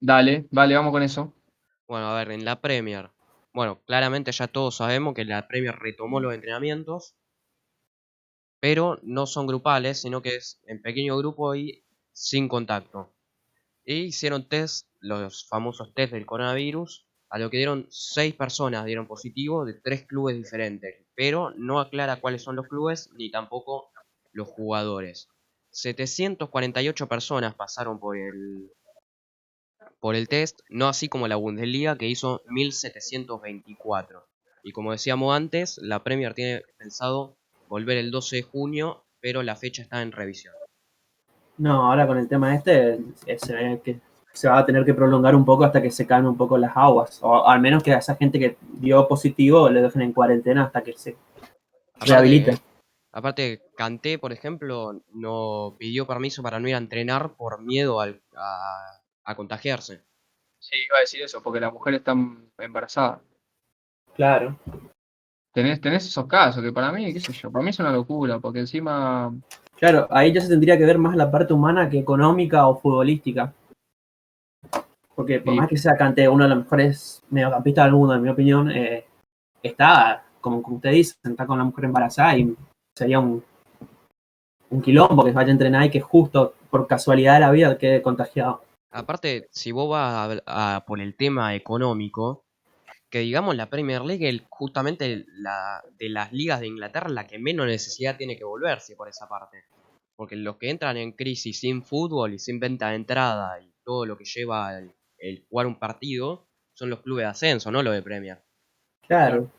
[0.00, 1.32] Dale, vale, vamos con eso.
[1.88, 3.10] Bueno, a ver, en la Premier.
[3.54, 7.14] Bueno, claramente ya todos sabemos que la Premier retomó los entrenamientos.
[8.60, 13.14] Pero no son grupales, sino que es en pequeño grupo y sin contacto.
[13.84, 19.06] Y hicieron test, los famosos test del coronavirus, a lo que dieron 6 personas dieron
[19.06, 21.06] positivo de 3 clubes diferentes.
[21.14, 23.90] Pero no aclara cuáles son los clubes ni tampoco
[24.32, 25.28] los jugadores.
[25.70, 28.70] 748 personas pasaron por el,
[30.04, 34.26] por el test, no así como la Bundesliga que hizo 1724.
[34.62, 37.38] Y como decíamos antes, la Premier tiene pensado
[37.70, 40.52] volver el 12 de junio, pero la fecha está en revisión.
[41.56, 43.98] No, ahora con el tema este, eh, se ve que
[44.34, 46.76] se va a tener que prolongar un poco hasta que se calmen un poco las
[46.76, 47.20] aguas.
[47.22, 50.82] O al menos que a esa gente que dio positivo le dejen en cuarentena hasta
[50.82, 51.16] que se
[52.00, 52.58] rehabilite.
[53.10, 58.20] Aparte, Kanté, por ejemplo, no pidió permiso para no ir a entrenar por miedo al-
[58.36, 60.02] a, a contagiarse.
[60.58, 62.14] Sí, iba a decir eso, porque la mujer está
[62.58, 63.20] embarazada.
[64.14, 64.58] Claro.
[65.52, 68.38] Tenés, tenés esos casos que para mí, qué sé yo, para mí es una locura,
[68.38, 69.32] porque encima,
[69.76, 73.52] Claro, ahí ya se tendría que ver más la parte humana que económica o futbolística.
[75.14, 75.60] Porque por Sí.
[75.60, 79.06] más que sea Kanté uno de los mejores mediocampistas del mundo, en mi opinión, eh,
[79.62, 82.56] está, como, como usted dice, está con la mujer embarazada y
[82.96, 83.44] sería un,
[84.70, 88.02] un quilombo que vaya a entrenar y que justo por casualidad de la vida quede
[88.02, 88.64] contagiado.
[88.94, 92.46] Aparte, si vos vas a, a por el tema económico,
[93.10, 97.38] que digamos la Premier League es justamente la de las ligas de Inglaterra la que
[97.38, 99.64] menos necesidad tiene que volverse por esa parte.
[100.16, 104.06] Porque los que entran en crisis sin fútbol y sin venta de entrada y todo
[104.06, 107.94] lo que lleva el, el jugar un partido son los clubes de ascenso, no los
[107.94, 108.44] de Premier.
[109.08, 109.50] Claro,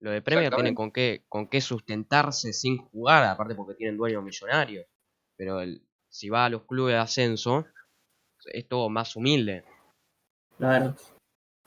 [0.00, 4.22] Los de Premier tienen con qué, con qué sustentarse sin jugar, aparte porque tienen dueños
[4.22, 4.86] millonarios.
[5.36, 7.66] Pero el- si va a los clubes de ascenso,
[8.52, 9.64] es todo más humilde.
[10.58, 10.94] claro,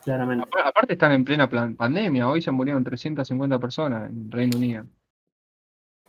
[0.04, 0.46] claramente.
[0.46, 4.86] apar- aparte están en plena plan- pandemia, hoy se murieron 350 personas en Reino Unido.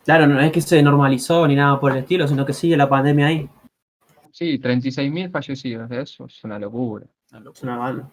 [0.05, 2.89] Claro, no es que se normalizó ni nada por el estilo, sino que sigue la
[2.89, 3.51] pandemia ahí.
[4.33, 7.07] Sí, 36.000 fallecidos, eso es una locura.
[7.53, 8.11] Es una banda.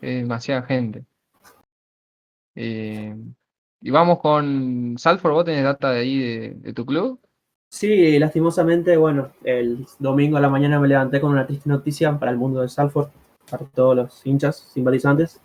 [0.00, 1.04] Es demasiada gente.
[2.54, 3.16] Eh,
[3.80, 7.20] y vamos con Salford, ¿vos tenés data de ahí de, de tu club?
[7.72, 12.32] Sí, lastimosamente, bueno, el domingo a la mañana me levanté con una triste noticia para
[12.32, 13.10] el mundo de Salford,
[13.48, 15.40] para todos los hinchas, simpatizantes,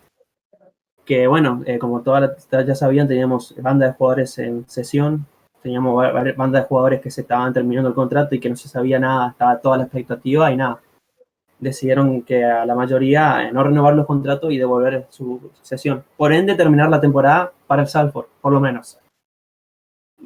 [1.04, 5.24] que bueno, eh, como todas ya sabían, teníamos banda de jugadores en sesión,
[5.62, 6.04] teníamos
[6.36, 9.30] banda de jugadores que se estaban terminando el contrato y que no se sabía nada,
[9.30, 10.80] estaba toda la expectativa y nada.
[11.60, 16.04] Decidieron que a la mayoría eh, no renovar los contratos y devolver su sesión.
[16.16, 18.98] Por ende, terminar la temporada para el Salford, por lo menos.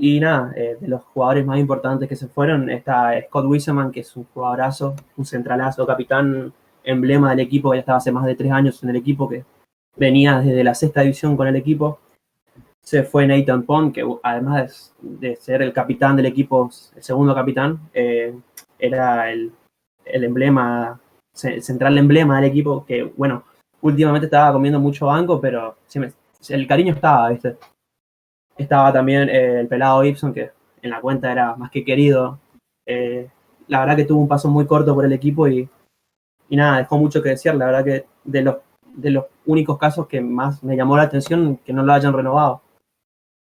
[0.02, 4.00] Y nada, eh, de los jugadores más importantes que se fueron está Scott Wiseman, que
[4.00, 8.50] es un jugadorazo, un centralazo, capitán, emblema del equipo, ya estaba hace más de tres
[8.50, 9.44] años en el equipo, que
[9.96, 11.98] venía desde la sexta división con el equipo.
[12.82, 17.80] Se fue Nathan Pond, que además de, ser el capitán del equipo, el segundo capitán,
[17.92, 18.34] eh,
[18.78, 19.52] era el,
[20.06, 20.98] el emblema,
[21.44, 23.44] el central emblema del equipo, que bueno,
[23.82, 25.76] últimamente estaba comiendo mucho banco, pero
[26.48, 27.58] el cariño estaba, ¿viste?
[28.60, 30.50] Estaba también eh, el pelado Gibson, que
[30.82, 32.38] en la cuenta era más que querido.
[32.84, 33.26] Eh,
[33.68, 35.66] la verdad que tuvo un paso muy corto por el equipo y,
[36.50, 37.54] y nada, dejó mucho que decir.
[37.54, 38.56] La verdad que de los,
[38.92, 42.60] de los únicos casos que más me llamó la atención que no lo hayan renovado.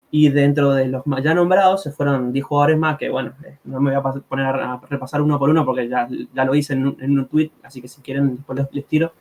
[0.09, 3.79] Y dentro de los ya nombrados se fueron 10 jugadores más que, bueno, eh, no
[3.79, 6.97] me voy a poner a, repasar uno por uno porque ya, lo hice en un,
[6.99, 9.13] en un tweet, así que si quieren después les, tiro.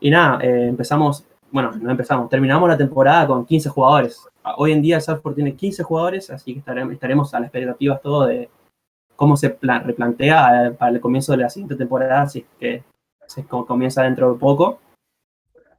[0.00, 4.26] Y nada, empezamos, bueno, no empezamos, terminamos la temporada con 15 jugadores.
[4.56, 6.60] Hoy en día Salford tiene 15 jugadores, así que
[6.92, 8.48] estaremos, a la expectativa todo de
[9.16, 12.82] cómo se plan- replantea eh, para el comienzo de la siguiente temporada, así que
[13.26, 14.80] se co- comienza dentro de poco.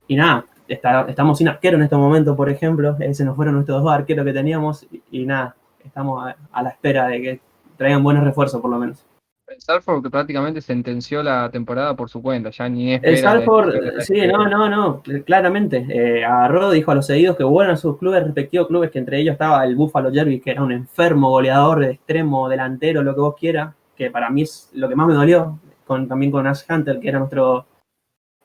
[0.07, 3.81] Y nada, estamos sin arquero en este momento, por ejemplo, eh, se nos fueron nuestros
[3.83, 7.39] dos arqueros que teníamos y, y nada, estamos a, a la espera de que
[7.77, 9.05] traigan buenos refuerzos por lo menos.
[9.49, 13.03] El Salford que prácticamente sentenció la temporada por su cuenta, ya ni es.
[13.03, 15.87] El Salford, sí, no, no, no, claramente.
[15.89, 19.19] Eh, agarró, dijo a los seguidos que vuelvan a sus clubes, respectivos clubes, que entre
[19.19, 23.21] ellos estaba el Buffalo Jervis, que era un enfermo, goleador, de extremo, delantero, lo que
[23.21, 26.61] vos quieras, que para mí es lo que más me dolió, con, también con Ash
[26.69, 27.65] Hunter, que era nuestro,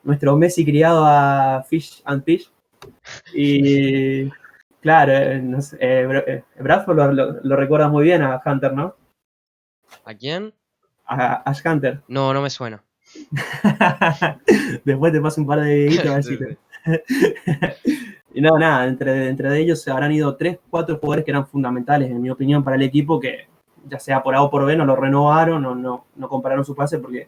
[0.03, 2.51] nuestro Messi criado a Fish and Fish.
[3.31, 4.27] Y
[4.81, 8.73] claro, eh, no sé, eh, eh, Bradford lo, lo, lo recuerda muy bien a Hunter,
[8.73, 8.95] ¿no?
[10.03, 10.51] ¿A quién?
[11.05, 12.01] A Ash Hunter.
[12.07, 12.83] No, no me suena.
[14.83, 16.29] Después te paso un par de videitos
[18.33, 22.11] y no, nada, entre, entre ellos se habrán ido tres, cuatro jugadores que eran fundamentales,
[22.11, 23.47] en mi opinión, para el equipo, que
[23.87, 26.75] ya sea por A o por B, no lo renovaron o no, no compararon su
[26.75, 27.27] pase, porque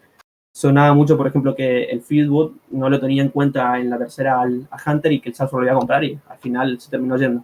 [0.51, 4.41] sonaba mucho, por ejemplo, que el Fieldwood no lo tenía en cuenta en la tercera
[4.41, 6.89] al, a Hunter y que el Salford lo iba a comprar y al final se
[6.89, 7.43] terminó yendo.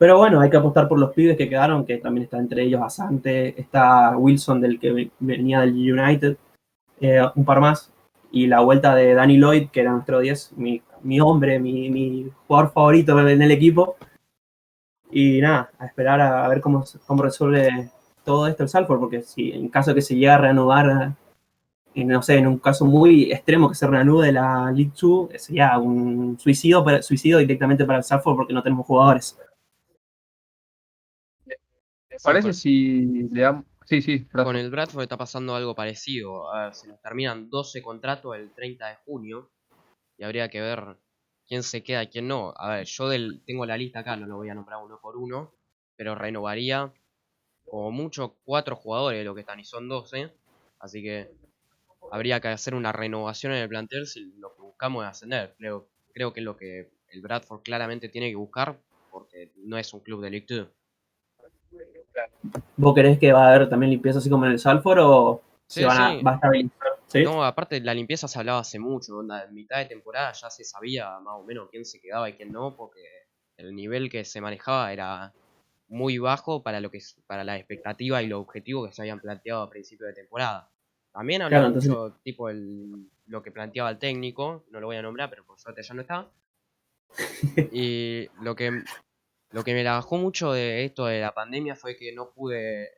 [0.00, 2.80] Pero bueno, hay que apostar por los pibes que quedaron, que también está entre ellos
[2.80, 6.38] Asante, está Wilson del que ve- venía del United,
[7.02, 7.92] eh, un par más,
[8.32, 12.30] y la vuelta de Danny Lloyd, que era nuestro 10, mi, mi hombre, mi, mi
[12.46, 13.96] jugador favorito en el equipo.
[15.10, 17.90] Y nada, a esperar a, ver cómo, cómo resuelve
[18.24, 21.12] todo esto el Salford, porque si en caso que se llegue a reanudar,
[21.92, 25.78] y no sé, en un caso muy extremo que se reanude la League 2, sería
[25.78, 29.36] un suicidio, suicidio directamente para el Salford porque no tenemos jugadores.
[32.20, 33.64] ¿Les parece si le damos.?
[33.86, 34.44] Sí, sí, Bradford.
[34.44, 36.52] Con el Bradford está pasando algo parecido.
[36.52, 39.50] A ver, se nos terminan 12 contratos el 30 de junio.
[40.18, 40.98] Y habría que ver
[41.48, 42.52] quién se queda y quién no.
[42.56, 45.16] A ver, yo del, tengo la lista acá, no lo voy a nombrar uno por
[45.16, 45.54] uno.
[45.96, 46.92] Pero renovaría
[47.64, 50.30] como mucho cuatro jugadores lo que están y son 12.
[50.78, 51.30] Así que
[52.12, 55.54] habría que hacer una renovación en el plantel si lo que buscamos es ascender.
[55.56, 58.78] Creo, creo que es lo que el Bradford claramente tiene que buscar.
[59.10, 60.46] Porque no es un club de League
[62.14, 62.62] 2.
[62.76, 65.80] ¿Vos querés que va a haber también limpieza así como en el Salford o Sí,
[65.80, 66.22] se van a, sí.
[66.22, 66.88] va a estabilizar?
[67.06, 67.22] ¿Sí?
[67.24, 70.64] No, aparte la limpieza se hablaba hace mucho, onda, en mitad de temporada ya se
[70.64, 73.02] sabía más o menos quién se quedaba y quién no, porque
[73.56, 75.32] el nivel que se manejaba era
[75.88, 79.20] muy bajo para lo que es- para la expectativa y los objetivos que se habían
[79.20, 80.68] planteado a principio de temporada.
[81.12, 84.96] También hablaba Claro, entonces- mucho tipo el, lo que planteaba el técnico, no lo voy
[84.96, 86.28] a nombrar, pero por suerte ya no está.
[87.72, 88.82] Y lo que
[89.52, 92.90] lo que me la bajó mucho de esto de la pandemia fue que no pude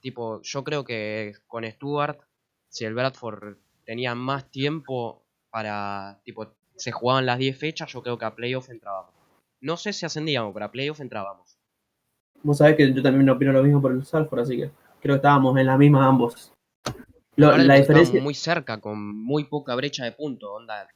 [0.00, 2.18] tipo, yo creo que con Stuart
[2.68, 8.16] si el Bradford tenía más tiempo para, tipo, se jugaban las 10 fechas, yo creo
[8.18, 9.12] que a playoff entrábamos.
[9.60, 11.58] No sé si ascendíamos, pero a playoff entrábamos.
[12.42, 15.16] Vos sabés que yo también opino lo mismo por el Salford, así que creo que
[15.16, 16.52] estábamos en la misma ambos.
[17.36, 18.20] Lo- la diferencia.
[18.20, 20.88] muy cerca, con muy poca brecha de puntos, onda.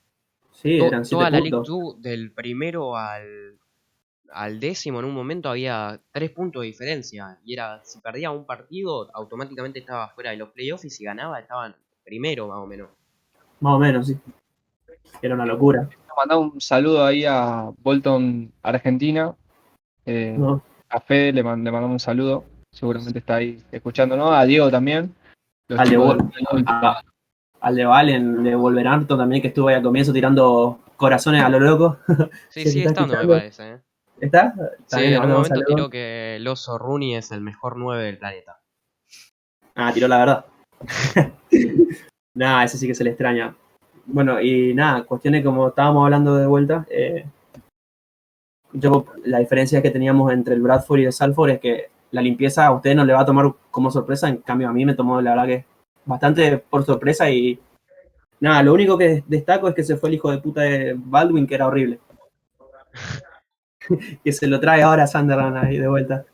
[0.51, 1.69] Sí, eran toda la League puntos.
[1.69, 3.59] 2, del primero al,
[4.33, 7.39] al décimo, en un momento había 3 puntos de diferencia.
[7.45, 11.39] Y era, si perdía un partido, automáticamente estaba fuera de los playoffs, y si ganaba,
[11.41, 11.75] estaban
[12.05, 12.89] primero, más o menos.
[13.61, 14.17] Más o menos, sí.
[15.23, 15.89] Era una locura.
[16.17, 19.35] mandar un saludo ahí a Bolton, Argentina.
[20.05, 20.63] Eh, ¿no?
[20.89, 22.45] A Fede le, man- le mandamos un saludo.
[22.71, 24.33] Seguramente está ahí escuchándonos.
[24.33, 25.15] A Diego también.
[25.69, 25.97] Los Al de,
[26.67, 27.03] a-
[27.61, 31.59] al de Valen, de Wolverhampton también, que estuvo ahí al comienzo tirando corazones a lo
[31.59, 31.99] loco.
[32.07, 32.15] Sí,
[32.65, 33.73] Sí, sigue está estando, me parece.
[33.73, 33.81] ¿eh?
[34.21, 34.55] ¿Está?
[34.87, 38.61] Sí, en mandamos momento tiró que el oso Rooney es el mejor 9 del planeta.
[39.75, 40.47] Ah, tiró la verdad.
[42.35, 43.55] nada, ese sí que se le extraña.
[44.07, 46.87] Bueno, y nada, cuestiones como estábamos hablando de vuelta.
[46.91, 47.27] eh,
[48.73, 52.67] yo, la diferencia que teníamos entre el Bradford y el Salford es que la limpieza
[52.67, 55.21] a ustedes no le va a tomar como sorpresa, en cambio a mí me tomó
[55.21, 55.65] la verdad que
[56.05, 57.59] bastante por sorpresa y
[58.41, 61.47] nada, lo único que destaco es que se fue el hijo de puta de Baldwin,
[61.47, 62.01] que era horrible.
[64.25, 66.25] que se lo trae ahora Sunderland ahí de vuelta.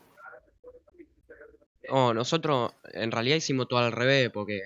[1.89, 4.61] Oh, nosotros en realidad hicimos todo al revés, porque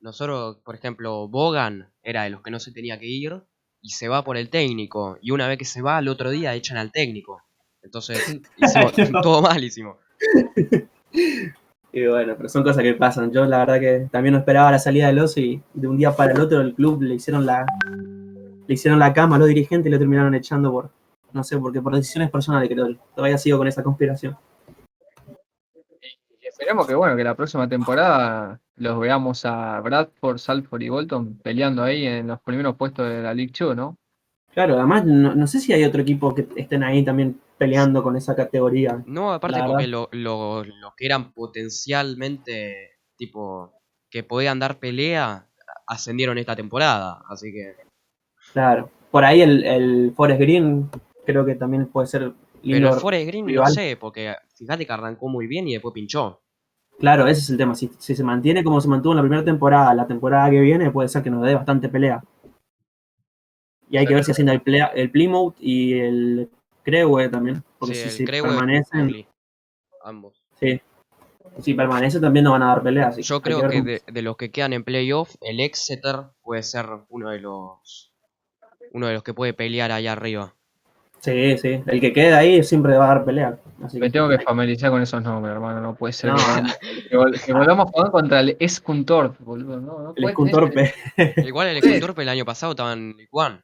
[0.00, 3.42] nosotros, por ejemplo, Bogan era de los que no se tenía que ir
[3.80, 5.16] y se va por el técnico.
[5.20, 7.42] Y una vez que se va, al otro día echan al técnico.
[7.82, 8.18] Entonces,
[8.56, 9.20] hicimos No.
[9.20, 9.96] todo mal, hicimos.
[11.92, 13.32] Y bueno, pero son cosas que pasan.
[13.32, 16.14] Yo la verdad que también no esperaba la salida del oso y de un día
[16.14, 17.64] para el otro el club le hicieron la
[18.66, 20.90] le hicieron la cama a los dirigentes y lo terminaron echando por,
[21.36, 22.96] no sé, porque por decisiones personales creo.
[23.14, 24.36] Todavía sigo con esa conspiración.
[26.40, 31.38] Y esperemos que bueno, que la próxima temporada los veamos a Bradford, Salford y Bolton
[31.42, 33.96] peleando ahí en los primeros puestos de la League 2, ¿no?
[34.52, 38.16] Claro, además no, no sé si hay otro equipo que estén ahí también peleando con
[38.16, 39.02] esa categoría.
[39.06, 43.72] No, aparte La porque lo, lo, lo que eran potencialmente, tipo,
[44.10, 45.46] que podían dar pelea,
[45.86, 47.22] ascendieron esta temporada.
[47.28, 47.76] Así que,
[48.52, 48.90] Claro.
[49.10, 50.90] Por ahí el, el Forest Green
[51.26, 53.72] creo que también puede ser pero Forest Green no rival.
[53.72, 56.40] sé, porque fíjate que arrancó muy bien y después pinchó.
[56.98, 57.74] Claro, ese es el tema.
[57.74, 60.90] Si, si se mantiene como se mantuvo en la primera temporada, la temporada que viene
[60.90, 62.22] puede ser que nos dé bastante pelea.
[63.88, 66.50] Y hay que ver si haciendo el, plea- el Plymouth y el
[66.82, 67.62] Crewe también.
[67.78, 69.26] Porque Sí, si, si permanecen,
[70.02, 70.42] ambos.
[70.58, 70.80] sí.
[71.60, 73.08] Si permanece también nos van a dar pelea.
[73.08, 76.86] así Yo creo que de, de los que quedan en playoff, el Exeter puede ser
[77.08, 78.12] uno de los
[78.92, 80.54] uno de los que puede pelear allá arriba.
[81.20, 81.82] Sí, sí.
[81.86, 83.58] El que quede ahí siempre va a dar pelea.
[83.82, 85.80] Así Me que- tengo que familiarizar con esos nombres, hermano.
[85.80, 86.36] No puede ser No.
[86.36, 89.80] que, que vol- que volvamos a jugar contra el Escuntor, boludo.
[89.80, 90.94] No, no El Escuntorpe.
[91.38, 91.88] Igual el Sí.
[91.88, 93.60] Escultorpe el año pasado estaba en One.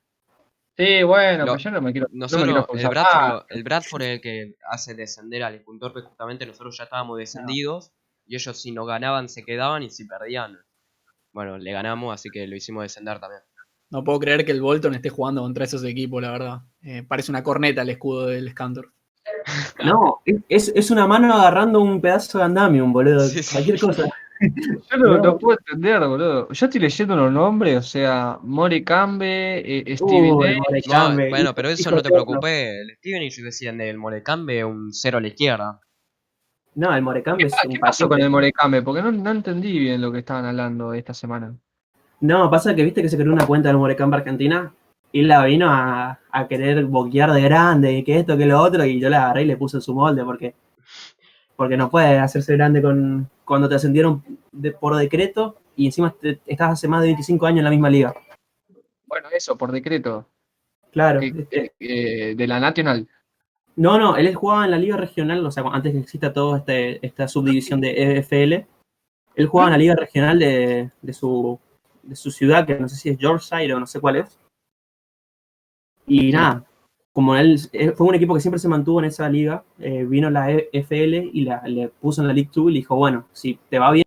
[0.77, 2.07] Sí, bueno, Lo- pero yo no me quiero.
[2.11, 2.89] no me Nosotros, quiero el.
[2.89, 6.47] Bradford, Ah, el Bradford es el que hace descender al Escultorpe justamente.
[6.47, 7.93] Nosotros ya estábamos descendidos
[8.27, 10.59] y ellos si no ganaban se quedaban y si perdían,
[11.33, 13.43] bueno, le ganamos, así que lo hicimos descender también.
[13.93, 16.63] No puedo creer que el Bolton esté jugando contra esos equipos, la verdad.
[16.83, 18.93] Eh, parece una corneta el escudo del Scantor.
[19.85, 23.21] No, es, es una mano agarrando un pedazo de andamium, boludo.
[23.21, 23.53] Sí, sí.
[23.53, 24.09] Cualquier cosa.
[24.91, 25.23] yo no, no.
[25.23, 26.49] no puedo entender, boludo.
[26.51, 30.59] Yo estoy leyendo los nombres, o sea, More Cambe, eh, Stevie Uy, Day.
[30.89, 32.75] No, bueno, pero eso hijo no te preocupes.
[32.81, 35.81] El Steven y yo decían del Molecambe un cero a la izquierda.
[36.75, 38.83] No, el Morecambe ¿Qué, es pa- un qué pasó con el More Cambe?
[38.83, 41.55] Porque no, no entendí bien lo que estaban hablando esta semana.
[42.23, 44.73] No, pasa que viste que se creó una cuenta del Morecambe Argentina
[45.11, 48.85] y la vino a, a querer boquear de grande y que esto, que lo otro,
[48.85, 50.55] y yo la agarré y le puse en su molde porque,
[51.57, 56.41] porque no puede hacerse grande con cuando te ascendieron de- por decreto y encima te-
[56.47, 58.15] estás hace más de 25 años en la misma liga.
[59.07, 60.27] Bueno, eso, por decreto.
[60.93, 61.21] Claro.
[61.21, 63.09] que- que- eh, de la Nacional.
[63.77, 67.05] No, no, él jugaba en la liga regional, o sea, antes que exista toda este,
[67.05, 68.67] esta subdivisión de EFL,
[69.35, 71.59] él jugaba en la liga regional de, de su,
[72.03, 74.39] de su ciudad, que no sé si es Yorkshire o no sé cuál es.
[76.07, 76.65] Y nada,
[77.13, 80.31] como él él fue un equipo que siempre se mantuvo en esa liga, eh, vino
[80.31, 83.59] la EFL y la, le puso en la League 2 y le dijo, bueno, si
[83.69, 84.05] te va bien.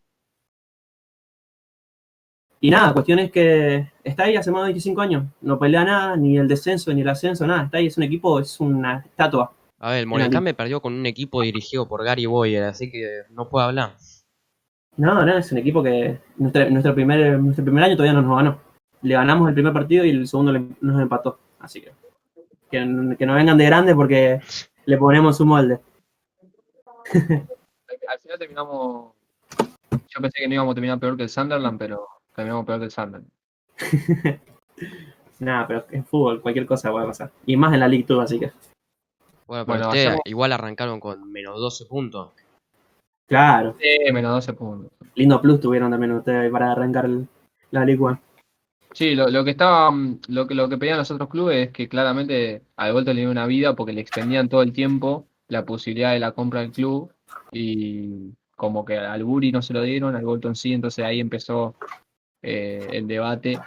[2.60, 6.18] Y nada, cuestión es que está ahí hace más de 25 años, no pelea nada,
[6.18, 9.54] ni el descenso, ni el ascenso, nada, está ahí, es un equipo, es una estatua.
[9.78, 13.50] A ver, el Molecambe perdió con un equipo dirigido por Gary Boyer, así que no
[13.50, 13.96] puedo hablar.
[14.98, 18.38] No, no, es un equipo que nuestra- nuestro, primer, nuestro primer año todavía no nos
[18.38, 18.60] ganó.
[19.02, 21.40] Le ganamos el primer partido y el segundo le- nos empató.
[21.60, 21.92] Así que
[22.72, 24.42] que, que no vengan de grande porque
[24.86, 25.80] le ponemos su molde.
[27.14, 27.48] Al
[28.08, 29.14] al final terminamos.
[30.08, 32.86] Yo pensé que no íbamos a terminar peor que el Sunderland, pero terminamos peor que
[32.86, 33.30] el Sunderland.
[35.40, 37.32] Nada, pero en fútbol cualquier cosa puede pasar.
[37.46, 38.52] Y más en la League 2, así que.
[39.48, 42.32] Bueno, pero Bueno, ustedes hacemos- igual arrancaron con menos 12 puntos.
[43.28, 44.92] Claro, Sí, menos 12 puntos.
[45.16, 47.10] lindo plus tuvieron también ustedes para arrancar
[47.72, 48.22] la 1.
[48.94, 51.74] Sí, lo, lo que estaba, mm, lo que, lo que pedían los otros clubes es
[51.74, 55.66] que claramente al Bolton le dio una vida porque le extendían todo el tiempo la
[55.66, 57.12] posibilidad de la compra del club
[57.52, 61.76] y como que al Buri no se lo dieron, al Bolton sí, entonces ahí empezó
[62.42, 63.60] eh, el debate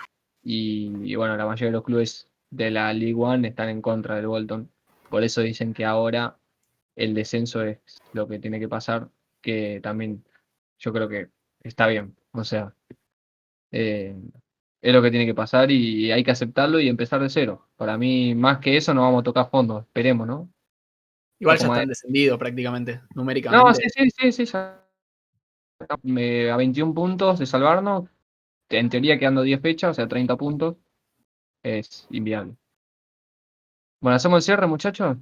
[0.43, 4.17] y, y bueno, la mayoría de los clubes de la League One están en contra
[4.17, 4.71] del Bolton,
[5.11, 6.39] por eso dicen que ahora
[6.97, 7.79] el descenso es
[8.15, 9.09] lo que tiene que pasar,
[9.41, 10.25] que también
[10.79, 11.31] yo creo que
[11.63, 12.75] está bien, o sea,
[13.71, 14.17] eh,
[14.81, 17.69] es lo que tiene que pasar y hay que aceptarlo y empezar de cero.
[17.77, 20.51] Para mí, más que eso, no vamos a tocar fondo, esperemos, ¿no?
[21.41, 23.65] Igual ya están de- descendidos prácticamente, numéricamente.
[23.65, 24.53] No, sí, sí, sí, sí.
[24.53, 24.85] ya.
[26.03, 28.09] Me- a 21 puntos de salvarnos,
[28.71, 30.77] en teoría quedando 10 fechas, o sea, 30 puntos,
[31.63, 32.57] es inviable.
[34.01, 35.17] Bueno, ¿hacemos el cierre, muchachos?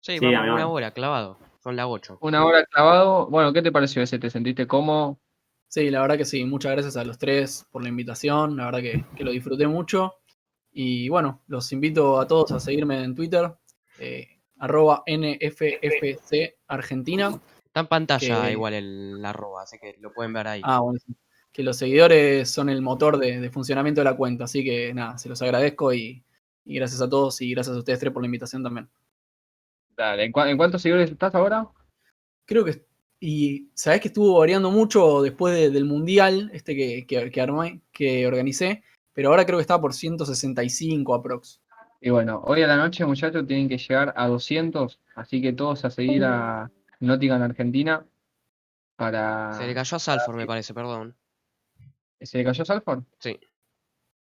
[0.00, 1.38] Sí, Sí, vamos una hora, clavado.
[1.62, 2.18] Son las 8.
[2.20, 3.26] Una hora clavado.
[3.28, 4.18] Bueno, ¿qué te pareció ese?
[4.18, 5.18] ¿Te sentiste cómodo?
[5.68, 6.44] Sí, la verdad que sí.
[6.44, 8.56] Muchas gracias a los tres por la invitación.
[8.56, 10.14] La verdad que, que lo disfruté mucho.
[10.72, 13.54] Y bueno, los invito a todos a seguirme en Twitter.
[13.98, 17.38] eh, arroba NFFC Argentina.
[17.66, 20.60] Está en pantalla Que- igual el arroba, así que lo pueden ver ahí.
[20.64, 20.98] Ah, bueno.
[21.04, 21.14] sí.
[21.52, 24.44] Que los seguidores son el motor de, de funcionamiento de la cuenta.
[24.44, 26.24] Así que nada, se los agradezco y,
[26.64, 28.88] y gracias a todos y gracias a ustedes tres por la invitación también.
[30.02, 31.68] Dale, ¿en, cuántos seguidores estás ahora?
[32.44, 32.84] Creo que.
[33.20, 37.80] Y sabés que estuvo variando mucho después de- del mundial, este que, que, que armé,
[37.92, 38.82] que organicé.
[39.12, 41.60] Pero ahora creo que está por 165 aprox.
[42.00, 45.84] Y bueno, hoy a la noche, muchachos, tienen que llegar a 200, así que todos
[45.84, 48.04] a seguir a Nottingham Argentina
[48.96, 49.52] para...
[49.52, 51.14] Se le cayó a Salford, me parece, perdón.
[52.20, 53.04] ¿Se le cayó Salford?
[53.20, 53.38] Sí.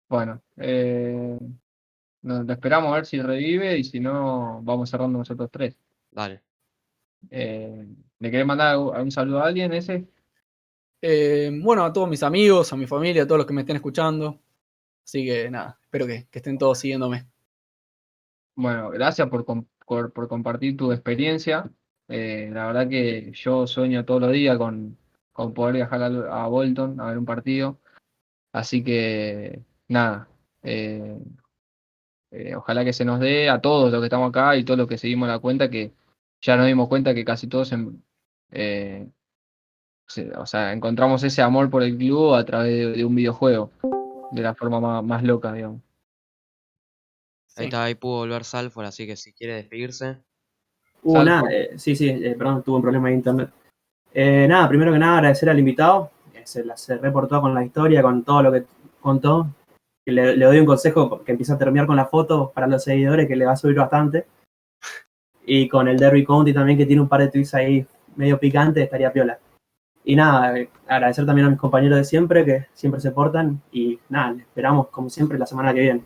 [0.09, 1.39] Bueno, eh,
[2.23, 5.77] nos lo esperamos a ver si revive y si no, vamos cerrando nosotros tres.
[6.11, 6.43] Dale.
[7.31, 7.87] Eh,
[8.18, 10.07] ¿le querés mandar un saludo a alguien ese?
[11.03, 13.77] Eh, bueno, a todos mis amigos, a mi familia, a todos los que me estén
[13.77, 14.39] escuchando.
[15.05, 17.27] Así que nada, espero que, que estén todos siguiéndome.
[18.55, 21.71] Bueno, gracias por, por, por compartir tu experiencia.
[22.09, 24.99] Eh, la verdad que yo sueño todos los días con,
[25.33, 27.79] con poder viajar a, a Bolton a ver un partido.
[28.53, 30.29] Así que nada,
[30.62, 31.16] eh,
[32.31, 34.89] eh, ojalá que se nos dé a todos los que estamos acá y todos los
[34.89, 35.93] que seguimos la cuenta, que
[36.41, 38.03] ya nos dimos cuenta que casi todos en-
[38.53, 39.09] eh,
[40.07, 43.70] se- o sea, encontramos ese amor por el club a través de, de un videojuego,
[44.33, 45.81] de la forma más, más loca, digamos.
[47.57, 50.18] Ahí está, ahí pudo volver Salford, así que si quiere despedirse.
[51.03, 51.24] Hubo Salvo.
[51.31, 53.51] nada, eh, sí, sí, eh, perdón, tuve un problema de internet.
[54.14, 57.64] Eh, nada, primero que nada agradecer al invitado, que se, la, se reportó con la
[57.64, 58.64] historia, con todo lo que
[59.01, 59.49] contó.
[60.05, 62.84] Que le, le doy un consejo que empieza a terminar con la foto para los
[62.84, 64.26] seguidores, que le va a subir bastante.
[65.44, 67.86] Y con el Derby County también, que tiene un par de tweets ahí
[68.16, 69.38] medio picantes, estaría piola.
[70.05, 73.62] Y nada, eh, agradecer también a mis compañeros de siempre, que siempre se portan.
[73.70, 76.05] Y nada, les esperamos como siempre la semana que viene.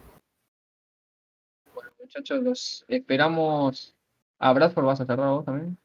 [1.74, 3.94] Bueno, muchachos, los esperamos.
[4.38, 5.78] A Bradford vas a cerrar vos también.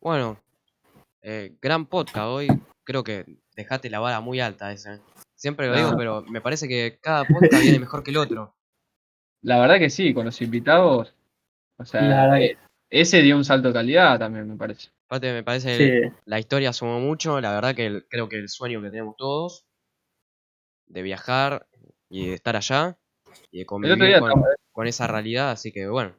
[0.00, 0.36] Bueno,
[1.22, 2.48] eh, gran podcast hoy.
[2.84, 3.24] Creo que
[3.56, 5.00] dejaste la vara muy alta ese.
[5.34, 5.94] Siempre lo digo, Ah.
[5.96, 8.54] pero me parece que cada podcast viene mejor que el otro.
[9.42, 11.14] La verdad que sí, con los invitados.
[11.76, 12.58] O La sea, verdad que- eh,
[12.90, 14.90] ese dio un salto de calidad también, me parece.
[15.06, 17.40] Aparte, me parece que Sí, la historia sumó mucho.
[17.40, 19.66] La verdad que el- creo que el sueño que tenemos todos
[20.86, 21.66] de viajar
[22.08, 22.96] y de estar allá
[23.50, 25.50] y de convivir con, con esa realidad.
[25.50, 26.14] Así que bueno,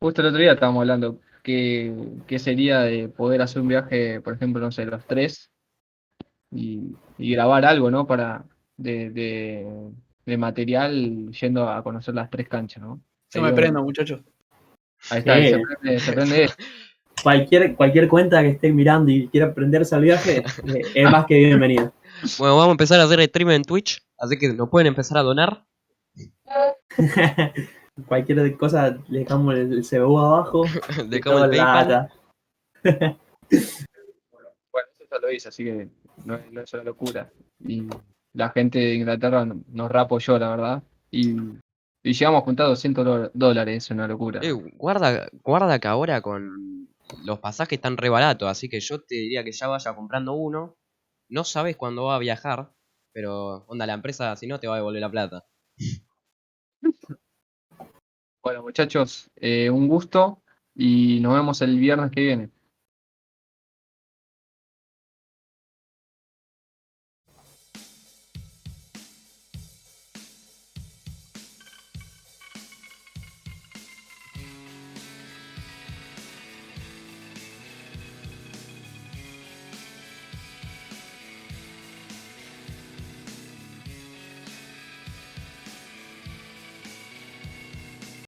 [0.00, 1.94] justo el otro día estábamos hablando qué,
[2.26, 5.50] qué sería de poder hacer un viaje, por ejemplo, no sé, los tres
[6.54, 8.06] y, y grabar algo, ¿no?
[8.06, 8.44] Para
[8.76, 9.66] de, de,
[10.26, 13.00] de material yendo a conocer las tres canchas, ¿no?
[13.32, 14.20] Yo me prendo, muchachos.
[15.10, 15.48] Ahí está, Sí.
[15.48, 16.48] se prende, se prende
[17.22, 21.36] cualquier, cualquier cuenta que estén mirando y quiera prenderse al viaje, eh, es más que
[21.36, 21.92] bienvenida.
[22.38, 24.02] bueno, vamos a empezar a hacer stream en Twitch.
[24.18, 25.64] Así que nos pueden empezar a donar.
[28.06, 30.64] Cualquier cosa, le dejamos el, el CBU abajo.
[31.08, 32.10] Dejamos el la
[32.82, 33.18] PayPal.
[34.72, 35.88] Bueno, eso ya lo hice, así que
[36.24, 37.30] no, es- una locura.
[37.60, 37.86] Y
[38.32, 40.82] la gente de Inglaterra nos reapoyó, la verdad.
[41.10, 41.36] Y,
[42.02, 44.40] y llegamos a juntar 200 do- dólares, es una locura.
[44.42, 46.88] Eh, guarda, guarda que ahora con
[47.24, 50.76] los pasajes están re baratos, así que yo te diría que ya vaya comprando uno.
[51.30, 52.72] No sabes cuándo va a viajar,
[53.12, 55.44] pero onda, la empresa si no te va a devolver la plata.
[58.42, 60.42] Bueno, muchachos, eh, un gusto
[60.74, 62.50] y nos vemos el viernes que viene.